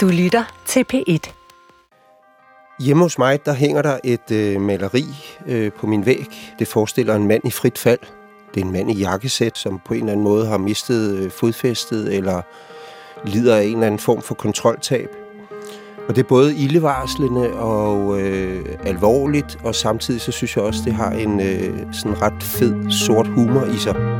Du 0.00 0.08
lytter 0.08 0.44
til 0.66 0.84
P1. 0.92 1.32
Hjemme 2.80 3.02
hos 3.02 3.18
mig, 3.18 3.46
der 3.46 3.52
hænger 3.52 3.82
der 3.82 3.98
et 4.04 4.30
øh, 4.30 4.60
maleri 4.60 5.04
øh, 5.46 5.72
på 5.72 5.86
min 5.86 6.06
væg. 6.06 6.26
Det 6.58 6.68
forestiller 6.68 7.14
en 7.14 7.28
mand 7.28 7.44
i 7.44 7.50
frit 7.50 7.78
fald. 7.78 7.98
Det 8.54 8.60
er 8.60 8.64
en 8.64 8.72
mand 8.72 8.90
i 8.90 8.94
jakkesæt, 8.94 9.58
som 9.58 9.80
på 9.84 9.94
en 9.94 10.00
eller 10.00 10.12
anden 10.12 10.24
måde 10.24 10.46
har 10.46 10.58
mistet 10.58 11.16
øh, 11.16 11.30
fodfæstet 11.30 12.14
eller 12.14 12.42
lider 13.24 13.56
af 13.56 13.62
en 13.62 13.72
eller 13.72 13.86
anden 13.86 13.98
form 13.98 14.22
for 14.22 14.34
kontroltab. 14.34 15.08
Og 16.08 16.16
det 16.16 16.22
er 16.22 16.28
både 16.28 16.56
ildevarslende 16.56 17.52
og 17.52 18.20
øh, 18.20 18.64
alvorligt, 18.84 19.58
og 19.64 19.74
samtidig 19.74 20.20
så 20.20 20.32
synes 20.32 20.56
jeg 20.56 20.64
også, 20.64 20.80
det 20.84 20.92
har 20.92 21.10
en 21.10 21.40
øh, 21.40 21.92
sådan 21.92 22.22
ret 22.22 22.42
fed 22.42 22.90
sort 22.90 23.26
humor 23.26 23.64
i 23.64 23.76
sig. 23.78 24.19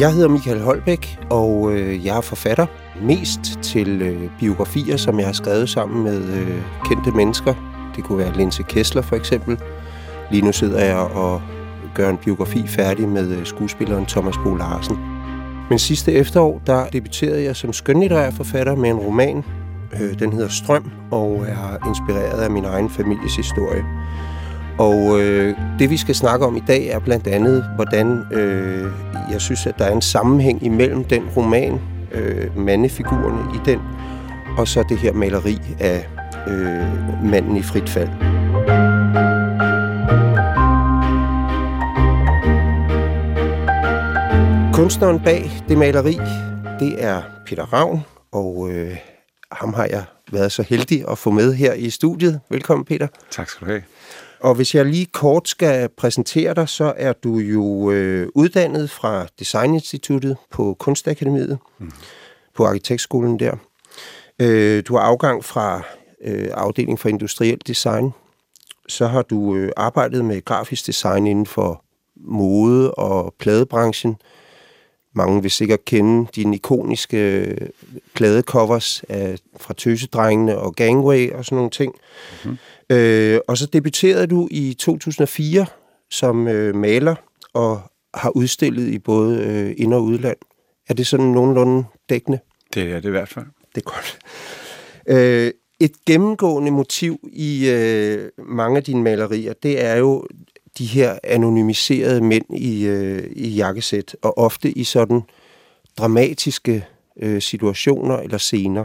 Jeg 0.00 0.12
hedder 0.12 0.28
Michael 0.28 0.60
Holbæk, 0.60 1.18
og 1.30 1.72
øh, 1.72 2.06
jeg 2.06 2.16
er 2.16 2.20
forfatter. 2.20 2.66
Mest 3.02 3.40
til 3.62 4.02
øh, 4.02 4.30
biografier, 4.40 4.96
som 4.96 5.18
jeg 5.18 5.26
har 5.26 5.32
skrevet 5.32 5.68
sammen 5.68 6.04
med 6.04 6.22
øh, 6.22 6.62
kendte 6.84 7.10
mennesker. 7.10 7.54
Det 7.96 8.04
kunne 8.04 8.18
være 8.18 8.36
Linse 8.36 8.62
Kessler 8.62 9.02
for 9.02 9.16
eksempel. 9.16 9.58
Lige 10.30 10.44
nu 10.44 10.52
sidder 10.52 10.84
jeg 10.84 10.96
og 10.96 11.42
gør 11.94 12.10
en 12.10 12.16
biografi 12.16 12.66
færdig 12.66 13.08
med 13.08 13.36
øh, 13.36 13.46
skuespilleren 13.46 14.06
Thomas 14.06 14.34
Bo 14.44 14.54
Larsen. 14.54 14.96
Men 15.70 15.78
sidste 15.78 16.12
efterår, 16.12 16.62
der 16.66 16.88
debuterede 16.88 17.44
jeg 17.44 17.56
som 17.56 17.72
skønlitterær 17.72 18.30
forfatter 18.30 18.76
med 18.76 18.90
en 18.90 18.96
roman. 18.96 19.44
Øh, 20.00 20.18
den 20.18 20.32
hedder 20.32 20.48
Strøm 20.48 20.90
og 21.10 21.46
er 21.48 21.88
inspireret 21.88 22.40
af 22.42 22.50
min 22.50 22.64
egen 22.64 22.90
families 22.90 23.36
historie. 23.36 23.84
Og 24.78 25.20
øh, 25.20 25.56
det 25.78 25.90
vi 25.90 25.96
skal 25.96 26.14
snakke 26.14 26.46
om 26.46 26.56
i 26.56 26.62
dag 26.66 26.86
er 26.86 26.98
blandt 26.98 27.26
andet, 27.26 27.64
hvordan 27.74 28.24
øh, 28.32 28.92
jeg 29.30 29.40
synes, 29.40 29.66
at 29.66 29.78
der 29.78 29.84
er 29.84 29.92
en 29.92 30.02
sammenhæng 30.02 30.64
imellem 30.64 31.04
den 31.04 31.22
roman, 31.36 31.80
øh, 32.12 32.58
mandefigurerne 32.58 33.54
i 33.54 33.58
den, 33.64 33.80
og 34.58 34.68
så 34.68 34.84
det 34.88 34.98
her 34.98 35.12
maleri 35.12 35.58
af 35.80 36.08
øh, 36.48 37.24
manden 37.24 37.56
i 37.56 37.62
frit 37.62 37.88
fald. 37.88 38.08
Kunstneren 44.72 45.20
bag 45.20 45.50
det 45.68 45.78
maleri, 45.78 46.18
det 46.80 47.04
er 47.04 47.22
Peter 47.46 47.72
Ravn, 47.72 48.00
og 48.32 48.70
øh, 48.70 48.96
ham 49.52 49.74
har 49.74 49.84
jeg 49.84 50.04
været 50.32 50.52
så 50.52 50.62
heldig 50.62 51.04
at 51.10 51.18
få 51.18 51.30
med 51.30 51.54
her 51.54 51.72
i 51.72 51.90
studiet. 51.90 52.40
Velkommen, 52.50 52.84
Peter. 52.84 53.06
Tak 53.30 53.48
skal 53.48 53.66
du 53.66 53.72
have. 53.72 53.82
Og 54.40 54.54
hvis 54.54 54.74
jeg 54.74 54.86
lige 54.86 55.06
kort 55.06 55.48
skal 55.48 55.88
præsentere 55.88 56.54
dig, 56.54 56.68
så 56.68 56.94
er 56.96 57.12
du 57.12 57.38
jo 57.38 57.90
øh, 57.90 58.28
uddannet 58.34 58.90
fra 58.90 59.26
Designinstituttet 59.38 60.36
på 60.50 60.76
Kunstakademiet, 60.78 61.58
mm. 61.78 61.92
på 62.54 62.66
arkitektskolen 62.66 63.38
der. 63.38 63.56
Øh, 64.38 64.82
du 64.88 64.96
har 64.96 65.02
afgang 65.02 65.44
fra 65.44 65.82
øh, 66.24 66.48
afdeling 66.54 66.98
for 66.98 67.08
industriel 67.08 67.58
design. 67.66 68.10
Så 68.88 69.06
har 69.06 69.22
du 69.22 69.56
øh, 69.56 69.72
arbejdet 69.76 70.24
med 70.24 70.44
grafisk 70.44 70.86
design 70.86 71.26
inden 71.26 71.46
for 71.46 71.84
mode 72.16 72.94
og 72.94 73.34
pladebranchen. 73.38 74.16
Mange 75.18 75.42
vil 75.42 75.50
sikkert 75.50 75.84
kende 75.84 76.28
dine 76.34 76.56
ikoniske 76.56 77.16
øh, 77.16 77.68
pladecovers 78.14 79.02
af, 79.08 79.38
fra 79.56 79.74
Tøsedrengene 79.74 80.58
og 80.58 80.74
Gangway 80.74 81.32
og 81.32 81.44
sådan 81.44 81.56
nogle 81.56 81.70
ting. 81.70 81.94
Mm-hmm. 82.44 82.96
Øh, 82.96 83.40
og 83.48 83.58
så 83.58 83.66
debuterede 83.66 84.26
du 84.26 84.48
i 84.50 84.74
2004 84.78 85.66
som 86.10 86.48
øh, 86.48 86.74
maler 86.74 87.14
og 87.52 87.80
har 88.14 88.30
udstillet 88.30 88.88
i 88.88 88.98
både 88.98 89.38
øh, 89.38 89.74
ind- 89.78 89.94
og 89.94 90.02
udland. 90.02 90.36
Er 90.88 90.94
det 90.94 91.06
sådan 91.06 91.26
nogenlunde 91.26 91.84
dækkende? 92.08 92.38
Det 92.74 92.82
er 92.82 93.00
det 93.00 93.08
i 93.08 93.10
hvert 93.10 93.28
fald. 93.28 93.44
Det 93.74 93.82
er 93.86 93.90
godt. 93.90 94.18
Øh, 95.08 95.52
et 95.80 95.92
gennemgående 96.06 96.70
motiv 96.70 97.20
i 97.32 97.70
øh, 97.70 98.28
mange 98.38 98.76
af 98.76 98.84
dine 98.84 99.02
malerier, 99.02 99.52
det 99.62 99.84
er 99.84 99.96
jo 99.96 100.26
de 100.78 100.86
her 100.86 101.18
anonymiserede 101.24 102.20
mænd 102.20 102.44
i, 102.56 102.86
øh, 102.86 103.30
i 103.36 103.48
jakkesæt, 103.48 104.16
og 104.22 104.38
ofte 104.38 104.70
i 104.70 104.84
sådan 104.84 105.22
dramatiske 105.98 106.86
øh, 107.16 107.42
situationer 107.42 108.16
eller 108.16 108.38
scener 108.38 108.84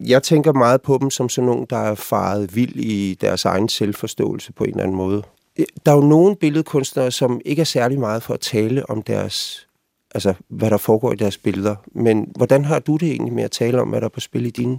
jeg 0.00 0.22
tænker 0.22 0.52
meget 0.52 0.82
på 0.82 0.98
dem 1.00 1.10
som 1.10 1.28
sådan 1.28 1.46
nogen, 1.46 1.66
der 1.70 1.76
er 1.76 1.94
faret 1.94 2.56
vild 2.56 2.76
i 2.76 3.18
deres 3.20 3.44
egen 3.44 3.68
selvforståelse 3.68 4.52
på 4.52 4.64
en 4.64 4.70
eller 4.70 4.82
anden 4.82 4.96
måde. 4.96 5.22
Der 5.86 5.92
er 5.92 5.96
jo 5.96 6.02
nogle 6.02 6.36
billedkunstnere, 6.36 7.10
som 7.10 7.40
ikke 7.44 7.60
er 7.60 7.64
særlig 7.64 8.00
meget 8.00 8.22
for 8.22 8.34
at 8.34 8.40
tale 8.40 8.90
om 8.90 9.02
deres, 9.02 9.66
altså 10.14 10.34
hvad 10.48 10.70
der 10.70 10.76
foregår 10.76 11.12
i 11.12 11.16
deres 11.16 11.38
billeder. 11.38 11.76
Men 11.94 12.32
hvordan 12.36 12.64
har 12.64 12.78
du 12.78 12.96
det 12.96 13.10
egentlig 13.10 13.34
med 13.34 13.44
at 13.44 13.50
tale 13.50 13.80
om, 13.80 13.88
hvad 13.88 14.00
der 14.00 14.04
er 14.04 14.10
på 14.10 14.20
spil 14.20 14.46
i 14.46 14.50
dine? 14.50 14.78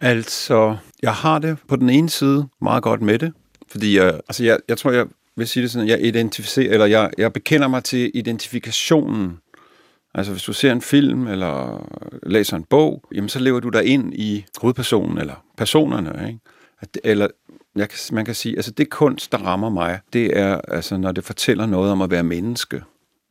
Altså, 0.00 0.76
jeg 1.02 1.14
har 1.14 1.38
det 1.38 1.58
på 1.68 1.76
den 1.76 1.90
ene 1.90 2.10
side 2.10 2.48
meget 2.60 2.82
godt 2.82 3.02
med 3.02 3.18
det, 3.18 3.32
fordi 3.68 3.96
jeg, 3.96 4.14
altså 4.14 4.44
jeg, 4.44 4.58
jeg 4.68 4.78
tror, 4.78 4.90
jeg 4.90 5.06
vil 5.36 5.48
sige 5.48 5.62
det 5.62 5.70
sådan, 5.70 5.88
jeg 5.88 6.04
identificerer, 6.04 6.72
eller 6.72 6.86
jeg, 6.86 7.10
jeg 7.18 7.32
bekender 7.32 7.68
mig 7.68 7.84
til 7.84 8.10
identifikationen 8.14 9.38
Altså 10.14 10.32
hvis 10.32 10.42
du 10.42 10.52
ser 10.52 10.72
en 10.72 10.80
film 10.80 11.26
eller 11.26 11.86
læser 12.22 12.56
en 12.56 12.64
bog, 12.64 13.04
jamen 13.14 13.28
så 13.28 13.38
lever 13.38 13.60
du 13.60 13.68
dig 13.68 13.84
ind 13.84 14.14
i 14.14 14.44
hovedpersonen 14.60 15.18
eller 15.18 15.44
personerne. 15.56 16.28
Ikke? 16.28 16.40
Eller 17.04 17.28
jeg 17.76 17.88
man 18.12 18.24
kan 18.24 18.34
sige, 18.34 18.56
altså 18.56 18.70
det 18.70 18.90
kunst, 18.90 19.32
der 19.32 19.38
rammer 19.38 19.70
mig, 19.70 20.00
det 20.12 20.38
er 20.38 20.60
altså 20.68 20.96
når 20.96 21.12
det 21.12 21.24
fortæller 21.24 21.66
noget 21.66 21.92
om 21.92 22.02
at 22.02 22.10
være 22.10 22.22
menneske. 22.22 22.82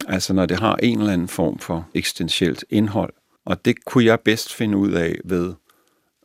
Altså 0.08 0.34
når 0.34 0.46
det 0.46 0.60
har 0.60 0.76
en 0.76 1.00
eller 1.00 1.14
anden 1.14 1.28
form 1.28 1.60
for 1.60 1.88
eksistentielt 1.94 2.66
indhold. 2.70 3.14
Og 3.46 3.66
det 3.66 3.86
kunne 3.86 4.06
jeg 4.06 4.20
bedst 4.20 4.54
finde 4.54 4.78
ud 4.78 4.92
af 4.92 5.16
ved 5.26 5.54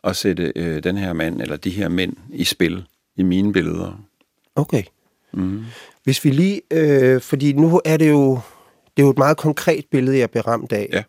at 0.05 0.17
sætte 0.17 0.53
øh, 0.57 0.83
den 0.83 0.97
her 0.97 1.13
mand 1.13 1.41
eller 1.41 1.57
de 1.57 1.71
her 1.71 1.89
mænd 1.89 2.17
i 2.33 2.45
spil 2.45 2.85
i 3.17 3.23
mine 3.23 3.53
billeder. 3.53 4.01
Okay. 4.55 4.83
Mm. 5.37 5.65
Hvis 6.05 6.25
vi 6.25 6.31
lige, 6.31 6.61
øh, 6.71 7.21
fordi 7.21 7.53
nu 7.53 7.81
er 7.85 7.97
det 7.97 8.11
jo 8.11 8.41
det 8.97 9.03
er 9.03 9.07
jo 9.07 9.11
et 9.11 9.19
meget 9.19 9.37
konkret 9.37 9.85
billede, 9.91 10.19
jeg 10.19 10.31
bliver 10.31 10.47
ramt 10.49 10.73
af. 10.73 10.89
Ja. 10.93 11.03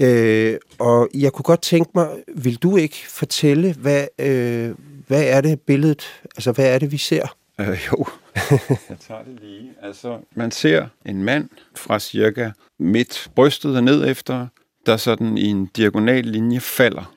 Øh, 0.00 0.58
og 0.78 1.08
jeg 1.14 1.32
kunne 1.32 1.42
godt 1.42 1.62
tænke 1.62 1.90
mig, 1.94 2.08
vil 2.34 2.56
du 2.56 2.76
ikke 2.76 2.96
fortælle, 3.08 3.74
hvad, 3.74 4.06
øh, 4.18 4.74
hvad 5.06 5.24
er 5.24 5.40
det 5.40 5.60
billedet, 5.60 6.22
altså 6.24 6.52
hvad 6.52 6.74
er 6.74 6.78
det, 6.78 6.92
vi 6.92 6.96
ser? 6.96 7.36
Øh, 7.60 7.88
jo, 7.92 8.06
jeg 8.88 8.98
tager 9.00 9.22
det 9.22 9.40
lige. 9.40 9.72
Altså, 9.82 10.18
man 10.34 10.50
ser 10.50 10.86
en 11.04 11.22
mand 11.22 11.48
fra 11.76 11.98
cirka 11.98 12.50
midt 12.78 13.30
brystet 13.34 13.76
og 13.76 13.84
ned 13.84 14.08
efter, 14.08 14.46
der 14.86 14.96
sådan 14.96 15.38
i 15.38 15.46
en 15.46 15.66
diagonal 15.66 16.24
linje 16.24 16.60
falder, 16.60 17.14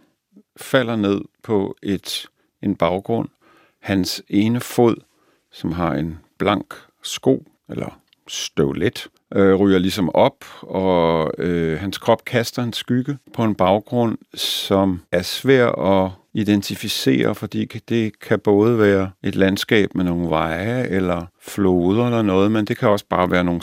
falder 0.57 0.95
ned 0.95 1.21
på 1.43 1.75
et 1.83 2.25
en 2.61 2.75
baggrund. 2.75 3.29
Hans 3.79 4.23
ene 4.29 4.59
fod, 4.59 4.95
som 5.51 5.71
har 5.71 5.93
en 5.93 6.19
blank 6.37 6.73
sko, 7.03 7.45
eller 7.69 7.99
støvlet, 8.27 9.07
øh, 9.35 9.55
ryger 9.55 9.79
ligesom 9.79 10.15
op, 10.15 10.45
og 10.61 11.31
øh, 11.37 11.79
hans 11.79 11.97
krop 11.97 12.25
kaster 12.25 12.63
en 12.63 12.73
skygge 12.73 13.17
på 13.33 13.43
en 13.43 13.55
baggrund, 13.55 14.17
som 14.33 15.01
er 15.11 15.21
svær 15.21 15.67
at 15.67 16.11
identificere, 16.33 17.35
fordi 17.35 17.65
det 17.65 18.19
kan 18.19 18.39
både 18.39 18.79
være 18.79 19.11
et 19.23 19.35
landskab 19.35 19.95
med 19.95 20.03
nogle 20.03 20.29
veje 20.29 20.87
eller 20.87 21.25
floder 21.41 22.05
eller 22.05 22.21
noget, 22.21 22.51
men 22.51 22.65
det 22.65 22.77
kan 22.77 22.89
også 22.89 23.05
bare 23.09 23.31
være 23.31 23.43
nogle 23.43 23.61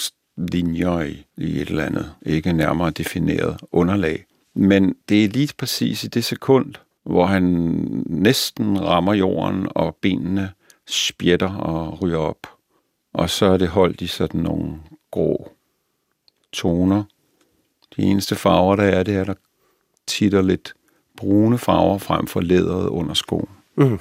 linjer 0.53 1.01
i, 1.01 1.27
i 1.37 1.61
et 1.61 1.69
eller 1.69 1.85
andet, 1.85 2.13
ikke 2.27 2.53
nærmere 2.53 2.91
defineret 2.91 3.57
underlag. 3.73 4.25
Men 4.55 4.95
det 5.09 5.25
er 5.25 5.29
lige 5.29 5.55
præcis 5.59 6.05
i 6.05 6.09
det 6.09 6.25
sekund, 6.25 6.75
hvor 7.05 7.27
han 7.27 7.43
næsten 8.07 8.81
rammer 8.81 9.15
jorden, 9.15 9.69
og 9.71 9.97
benene 10.03 10.51
spjætter 10.89 11.55
og 11.55 12.03
ryger 12.03 12.19
op. 12.19 12.47
Og 13.15 13.31
så 13.31 13.47
er 13.47 13.57
det 13.57 13.69
holdt 13.69 14.01
i 14.01 14.07
sådan 14.07 14.41
nogle 14.41 14.77
grå 15.11 15.53
toner. 16.53 17.05
De 17.97 18.03
eneste 18.03 18.37
farver, 18.37 18.77
der 18.77 18.85
er, 18.85 19.03
det 19.03 19.17
er, 19.17 19.25
der 19.25 19.35
titter 20.07 20.43
lidt 20.43 20.75
brune 21.17 21.59
farver 21.59 21.99
frem 21.99 22.27
for 22.27 22.41
læderet 22.41 22.89
under 22.89 23.15
skoen. 23.15 23.49
Mm. 23.77 23.99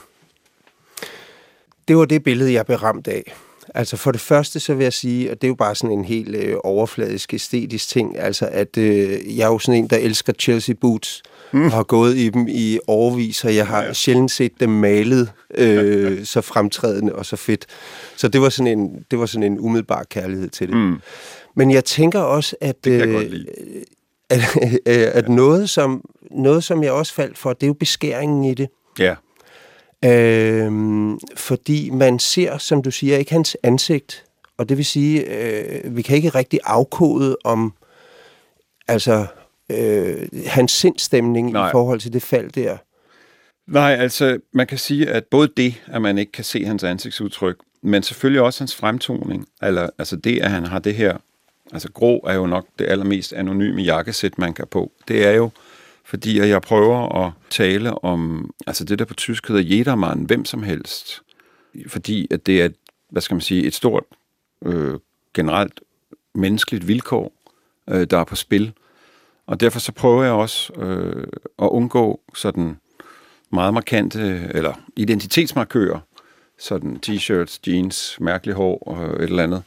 Det 1.87 1.97
var 1.97 2.05
det 2.05 2.23
billede, 2.23 2.53
jeg 2.53 2.65
blev 2.65 2.77
ramt 2.77 3.07
af. 3.07 3.33
Altså 3.75 3.97
for 3.97 4.11
det 4.11 4.21
første, 4.21 4.59
så 4.59 4.73
vil 4.73 4.83
jeg 4.83 4.93
sige, 4.93 5.31
og 5.31 5.41
det 5.41 5.47
er 5.47 5.51
jo 5.51 5.55
bare 5.55 5.75
sådan 5.75 5.97
en 5.97 6.05
helt 6.05 6.35
øh, 6.35 6.55
overfladisk 6.63 7.33
æstetisk 7.33 7.87
ting, 7.87 8.19
altså 8.19 8.49
at 8.51 8.77
øh, 8.77 9.37
jeg 9.37 9.43
er 9.43 9.51
jo 9.51 9.59
sådan 9.59 9.83
en, 9.83 9.89
der 9.89 9.97
elsker 9.97 10.33
Chelsea 10.33 10.75
boots, 10.81 11.23
mm. 11.51 11.65
og 11.65 11.71
har 11.71 11.83
gået 11.83 12.15
i 12.15 12.29
dem 12.29 12.47
i 12.49 12.79
overvis, 12.87 13.43
og 13.43 13.55
jeg 13.55 13.67
har 13.67 13.83
ja. 13.83 13.93
sjældent 13.93 14.31
set 14.31 14.51
dem 14.59 14.69
malet 14.69 15.31
øh, 15.55 16.25
så 16.33 16.41
fremtrædende 16.41 17.15
og 17.15 17.25
så 17.25 17.35
fedt. 17.35 17.65
Så 18.15 18.27
det 18.27 18.41
var 18.41 18.49
sådan 18.49 18.79
en, 18.79 19.05
det 19.11 19.19
var 19.19 19.25
sådan 19.25 19.51
en 19.51 19.59
umiddelbar 19.59 20.03
kærlighed 20.03 20.49
til 20.49 20.67
det. 20.67 20.77
Mm. 20.77 20.95
Men 21.55 21.71
jeg 21.71 21.85
tænker 21.85 22.19
også, 22.19 22.55
at, 22.61 22.83
det 22.83 22.99
kan 22.99 23.15
øh, 23.15 23.45
at, 24.29 24.39
at, 24.85 24.97
at 24.97 25.29
noget, 25.29 25.69
som, 25.69 26.01
noget, 26.31 26.63
som 26.63 26.83
jeg 26.83 26.91
også 26.91 27.13
faldt 27.13 27.37
for, 27.37 27.53
det 27.53 27.63
er 27.63 27.67
jo 27.67 27.73
beskæringen 27.73 28.43
i 28.43 28.53
det. 28.53 28.69
Ja. 28.99 29.15
Øhm, 30.05 31.19
fordi 31.35 31.89
man 31.89 32.19
ser, 32.19 32.57
som 32.57 32.81
du 32.81 32.91
siger, 32.91 33.17
ikke 33.17 33.31
hans 33.31 33.57
ansigt, 33.63 34.23
og 34.57 34.69
det 34.69 34.77
vil 34.77 34.85
sige, 34.85 35.21
øh, 35.21 35.95
vi 35.95 36.01
kan 36.01 36.15
ikke 36.15 36.29
rigtig 36.29 36.59
afkode 36.63 37.37
om 37.43 37.73
altså 38.87 39.25
øh, 39.71 40.27
hans 40.45 40.71
sindstemning 40.71 41.51
Nej. 41.51 41.67
i 41.67 41.71
forhold 41.71 41.99
til 41.99 42.13
det 42.13 42.23
fald 42.23 42.51
der. 42.51 42.77
Nej, 43.67 43.93
altså 43.99 44.39
man 44.51 44.67
kan 44.67 44.77
sige, 44.77 45.09
at 45.09 45.25
både 45.25 45.49
det, 45.57 45.83
at 45.87 46.01
man 46.01 46.17
ikke 46.17 46.31
kan 46.31 46.43
se 46.43 46.65
hans 46.65 46.83
ansigtsudtryk, 46.83 47.57
men 47.81 48.03
selvfølgelig 48.03 48.41
også 48.41 48.61
hans 48.61 48.75
fremtoning, 48.75 49.47
eller, 49.63 49.89
altså 49.97 50.15
det, 50.15 50.39
at 50.39 50.51
han 50.51 50.65
har 50.65 50.79
det 50.79 50.95
her, 50.95 51.17
altså 51.73 51.91
grå 51.91 52.19
er 52.27 52.33
jo 52.33 52.45
nok 52.45 52.67
det 52.79 52.85
allermest 52.85 53.33
anonyme 53.33 53.81
jakkesæt, 53.81 54.37
man 54.37 54.53
kan 54.53 54.67
på. 54.67 54.91
Det 55.07 55.25
er 55.25 55.31
jo, 55.31 55.49
fordi 56.05 56.39
at 56.39 56.49
jeg 56.49 56.61
prøver 56.61 57.25
at 57.25 57.31
tale 57.49 58.03
om, 58.03 58.51
altså 58.67 58.83
det 58.83 58.99
der 58.99 59.05
på 59.05 59.13
tysk 59.13 59.47
hedder 59.47 59.75
jedermann, 59.77 60.23
hvem 60.23 60.45
som 60.45 60.63
helst, 60.63 61.21
fordi 61.87 62.27
at 62.31 62.45
det 62.45 62.61
er, 62.61 62.69
hvad 63.09 63.21
skal 63.21 63.35
man 63.35 63.41
sige, 63.41 63.67
et 63.67 63.73
stort 63.73 64.03
øh, 64.65 64.99
generelt 65.33 65.79
menneskeligt 66.35 66.87
vilkår, 66.87 67.33
øh, 67.89 68.07
der 68.09 68.17
er 68.17 68.23
på 68.23 68.35
spil. 68.35 68.73
Og 69.47 69.59
derfor 69.59 69.79
så 69.79 69.91
prøver 69.91 70.23
jeg 70.23 70.33
også 70.33 70.73
øh, 70.73 71.27
at 71.59 71.67
undgå 71.67 72.19
sådan 72.35 72.77
meget 73.51 73.73
markante, 73.73 74.49
eller 74.53 74.73
identitetsmarkører, 74.95 75.99
sådan 76.59 76.99
t-shirts, 77.05 77.59
jeans, 77.67 78.17
mærkelig 78.19 78.55
hår 78.55 78.77
og 78.77 79.23
et 79.23 79.23
eller 79.23 79.43
andet. 79.43 79.63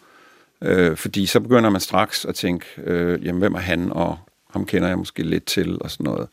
Øh, 0.62 0.96
fordi 0.96 1.26
så 1.26 1.40
begynder 1.40 1.70
man 1.70 1.80
straks 1.80 2.24
at 2.24 2.34
tænke, 2.34 2.66
øh, 2.78 3.26
jamen 3.26 3.38
hvem 3.38 3.54
er 3.54 3.58
han, 3.58 3.92
og 3.92 4.18
ham 4.50 4.66
kender 4.66 4.88
jeg 4.88 4.98
måske 4.98 5.22
lidt 5.22 5.44
til, 5.44 5.78
og 5.82 5.90
sådan 5.90 6.04
noget. 6.04 6.28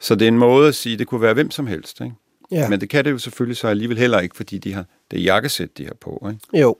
Så 0.00 0.14
det 0.14 0.24
er 0.24 0.28
en 0.28 0.38
måde 0.38 0.68
at 0.68 0.74
sige, 0.74 0.98
det 0.98 1.06
kunne 1.06 1.20
være 1.20 1.34
hvem 1.34 1.50
som 1.50 1.66
helst, 1.66 2.00
ikke? 2.00 2.14
Ja. 2.50 2.68
Men 2.68 2.80
det 2.80 2.88
kan 2.88 3.04
det 3.04 3.10
jo 3.10 3.18
selvfølgelig 3.18 3.56
så 3.56 3.68
alligevel 3.68 3.98
heller 3.98 4.20
ikke, 4.20 4.36
fordi 4.36 4.58
de 4.58 4.72
har 4.72 4.84
det 5.10 5.24
jakkesæt, 5.24 5.78
de 5.78 5.84
har 5.86 5.94
på, 6.00 6.28
ikke? 6.30 6.60
Jo, 6.60 6.76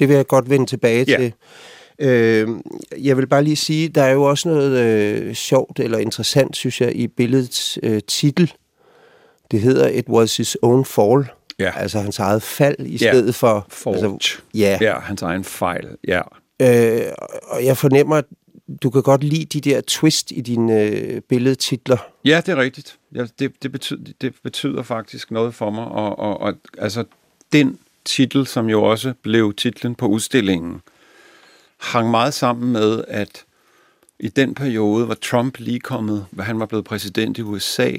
det 0.00 0.08
vil 0.08 0.16
jeg 0.16 0.26
godt 0.26 0.50
vende 0.50 0.66
tilbage 0.66 1.04
ja. 1.08 1.16
til. 1.16 1.32
Øh, 1.98 2.48
jeg 2.98 3.16
vil 3.16 3.26
bare 3.26 3.44
lige 3.44 3.56
sige, 3.56 3.88
der 3.88 4.02
er 4.02 4.12
jo 4.12 4.22
også 4.22 4.48
noget 4.48 4.78
øh, 4.78 5.34
sjovt 5.34 5.80
eller 5.80 5.98
interessant, 5.98 6.56
synes 6.56 6.80
jeg, 6.80 6.96
i 6.96 7.06
billedets 7.06 7.78
øh, 7.82 8.00
titel. 8.06 8.52
Det 9.50 9.60
hedder 9.60 9.88
It 9.88 10.08
Was 10.08 10.36
His 10.36 10.56
Own 10.62 10.84
Fall. 10.84 11.28
Ja. 11.58 11.72
Altså 11.76 12.00
hans 12.00 12.18
eget 12.18 12.42
fald 12.42 12.76
i 12.80 12.96
ja. 12.96 13.12
stedet 13.12 13.34
for... 13.34 13.66
Altså, 13.86 14.38
ja. 14.54 14.78
ja, 14.80 14.98
hans 14.98 15.22
egen 15.22 15.44
fejl, 15.44 15.88
ja. 16.08 16.20
Øh, 16.62 17.12
og 17.42 17.64
jeg 17.64 17.76
fornemmer, 17.76 18.16
at 18.16 18.24
du 18.82 18.90
kan 18.90 19.02
godt 19.02 19.24
lide 19.24 19.44
de 19.44 19.70
der 19.70 19.80
twist 19.86 20.30
i 20.30 20.40
dine 20.40 20.82
øh, 20.82 21.20
billedtitler. 21.20 21.96
Ja, 22.24 22.40
det 22.46 22.52
er 22.52 22.56
rigtigt. 22.56 22.98
Ja, 23.14 23.26
det, 23.38 23.52
det, 23.62 23.72
betyder, 23.72 24.00
det 24.20 24.34
betyder 24.42 24.82
faktisk 24.82 25.30
noget 25.30 25.54
for 25.54 25.70
mig. 25.70 25.84
Og, 25.84 26.18
og, 26.18 26.40
og 26.40 26.54
altså, 26.78 27.04
den 27.52 27.78
titel, 28.04 28.46
som 28.46 28.68
jo 28.68 28.82
også 28.82 29.14
blev 29.22 29.54
titlen 29.54 29.94
på 29.94 30.06
udstillingen, 30.06 30.80
hang 31.80 32.10
meget 32.10 32.34
sammen 32.34 32.72
med, 32.72 33.04
at 33.08 33.44
i 34.20 34.28
den 34.28 34.54
periode 34.54 35.08
var 35.08 35.14
Trump 35.14 35.58
lige 35.58 35.80
kommet, 35.80 36.26
hvad 36.30 36.44
han 36.44 36.60
var 36.60 36.66
blevet 36.66 36.84
præsident 36.84 37.38
i 37.38 37.42
USA, 37.42 37.90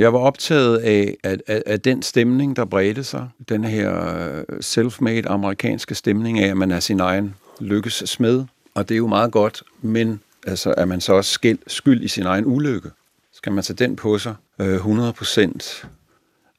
jeg 0.00 0.12
var 0.12 0.18
optaget 0.18 0.78
af, 0.78 1.16
at, 1.22 1.42
at, 1.46 1.62
at 1.66 1.84
den 1.84 2.02
stemning, 2.02 2.56
der 2.56 2.64
bredte 2.64 3.04
sig, 3.04 3.28
den 3.48 3.64
her 3.64 4.16
øh, 4.28 4.44
self-made 4.60 5.28
amerikanske 5.28 5.94
stemning 5.94 6.38
af, 6.38 6.48
at 6.48 6.56
man 6.56 6.70
er 6.70 6.80
sin 6.80 7.00
egen 7.00 7.34
lykkes 7.60 8.02
smed, 8.06 8.44
og 8.74 8.88
det 8.88 8.94
er 8.94 8.98
jo 8.98 9.06
meget 9.06 9.32
godt, 9.32 9.62
men 9.82 10.20
altså, 10.46 10.74
er 10.76 10.84
man 10.84 11.00
så 11.00 11.12
også 11.12 11.32
skyld, 11.32 11.58
skyld 11.66 12.02
i 12.02 12.08
sin 12.08 12.26
egen 12.26 12.46
ulykke? 12.46 12.90
Skal 13.32 13.52
man 13.52 13.64
tage 13.64 13.76
den 13.76 13.96
på 13.96 14.18
sig 14.18 14.34
øh, 14.60 14.74
100 14.74 15.12
procent? 15.12 15.88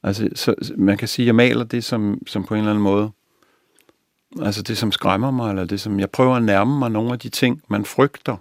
Altså, 0.02 0.28
så, 0.34 0.54
man 0.76 0.98
kan 0.98 1.08
sige, 1.08 1.24
at 1.24 1.26
jeg 1.26 1.34
maler 1.34 1.64
det 1.64 1.84
som, 1.84 2.22
som 2.26 2.44
på 2.44 2.54
en 2.54 2.58
eller 2.58 2.70
anden 2.70 2.84
måde, 2.84 3.10
altså 4.42 4.62
det, 4.62 4.78
som 4.78 4.92
skræmmer 4.92 5.30
mig, 5.30 5.50
eller 5.50 5.64
det, 5.64 5.80
som 5.80 6.00
jeg 6.00 6.10
prøver 6.10 6.36
at 6.36 6.42
nærme 6.42 6.78
mig 6.78 6.90
nogle 6.90 7.12
af 7.12 7.18
de 7.18 7.28
ting, 7.28 7.62
man 7.68 7.84
frygter. 7.84 8.36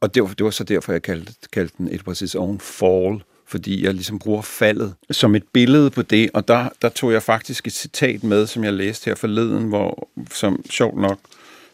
Og 0.00 0.14
det 0.14 0.22
var, 0.22 0.28
det 0.28 0.44
var 0.44 0.50
så 0.50 0.64
derfor, 0.64 0.92
jeg 0.92 1.02
kaldte, 1.02 1.32
kaldte 1.52 1.74
den 1.78 1.88
et 1.92 2.04
præcis 2.04 2.34
own 2.34 2.60
fall, 2.60 3.22
fordi 3.46 3.84
jeg 3.84 3.94
ligesom 3.94 4.18
bruger 4.18 4.42
faldet 4.42 4.94
som 5.10 5.34
et 5.34 5.44
billede 5.52 5.90
på 5.90 6.02
det, 6.02 6.30
og 6.34 6.48
der, 6.48 6.68
der 6.82 6.88
tog 6.88 7.12
jeg 7.12 7.22
faktisk 7.22 7.66
et 7.66 7.72
citat 7.72 8.24
med, 8.24 8.46
som 8.46 8.64
jeg 8.64 8.72
læste 8.72 9.04
her 9.06 9.14
forleden, 9.14 9.64
hvor, 9.64 10.08
som 10.30 10.64
sjovt 10.70 11.00
nok 11.00 11.18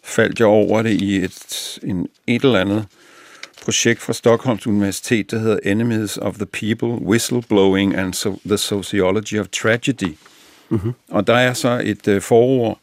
faldt 0.05 0.41
jeg 0.41 0.49
over 0.49 0.83
det 0.83 1.03
i 1.03 1.17
et, 1.17 1.79
en, 1.83 2.09
et 2.27 2.43
eller 2.43 2.61
andet 2.61 2.87
projekt 3.63 4.01
fra 4.01 4.13
Stockholms 4.13 4.67
Universitet, 4.67 5.31
der 5.31 5.39
hedder 5.39 5.59
Enemies 5.65 6.19
of 6.19 6.35
the 6.35 6.47
People, 6.47 7.07
Whistleblowing 7.07 7.97
and 7.97 8.15
so, 8.15 8.41
the 8.47 8.59
Sociology 8.59 9.41
of 9.41 9.47
Tragedy. 9.49 10.17
Mm-hmm. 10.69 10.93
Og 11.11 11.27
der 11.27 11.35
er 11.35 11.53
så 11.53 11.81
et 11.85 12.09
uh, 12.09 12.23
forord, 12.23 12.79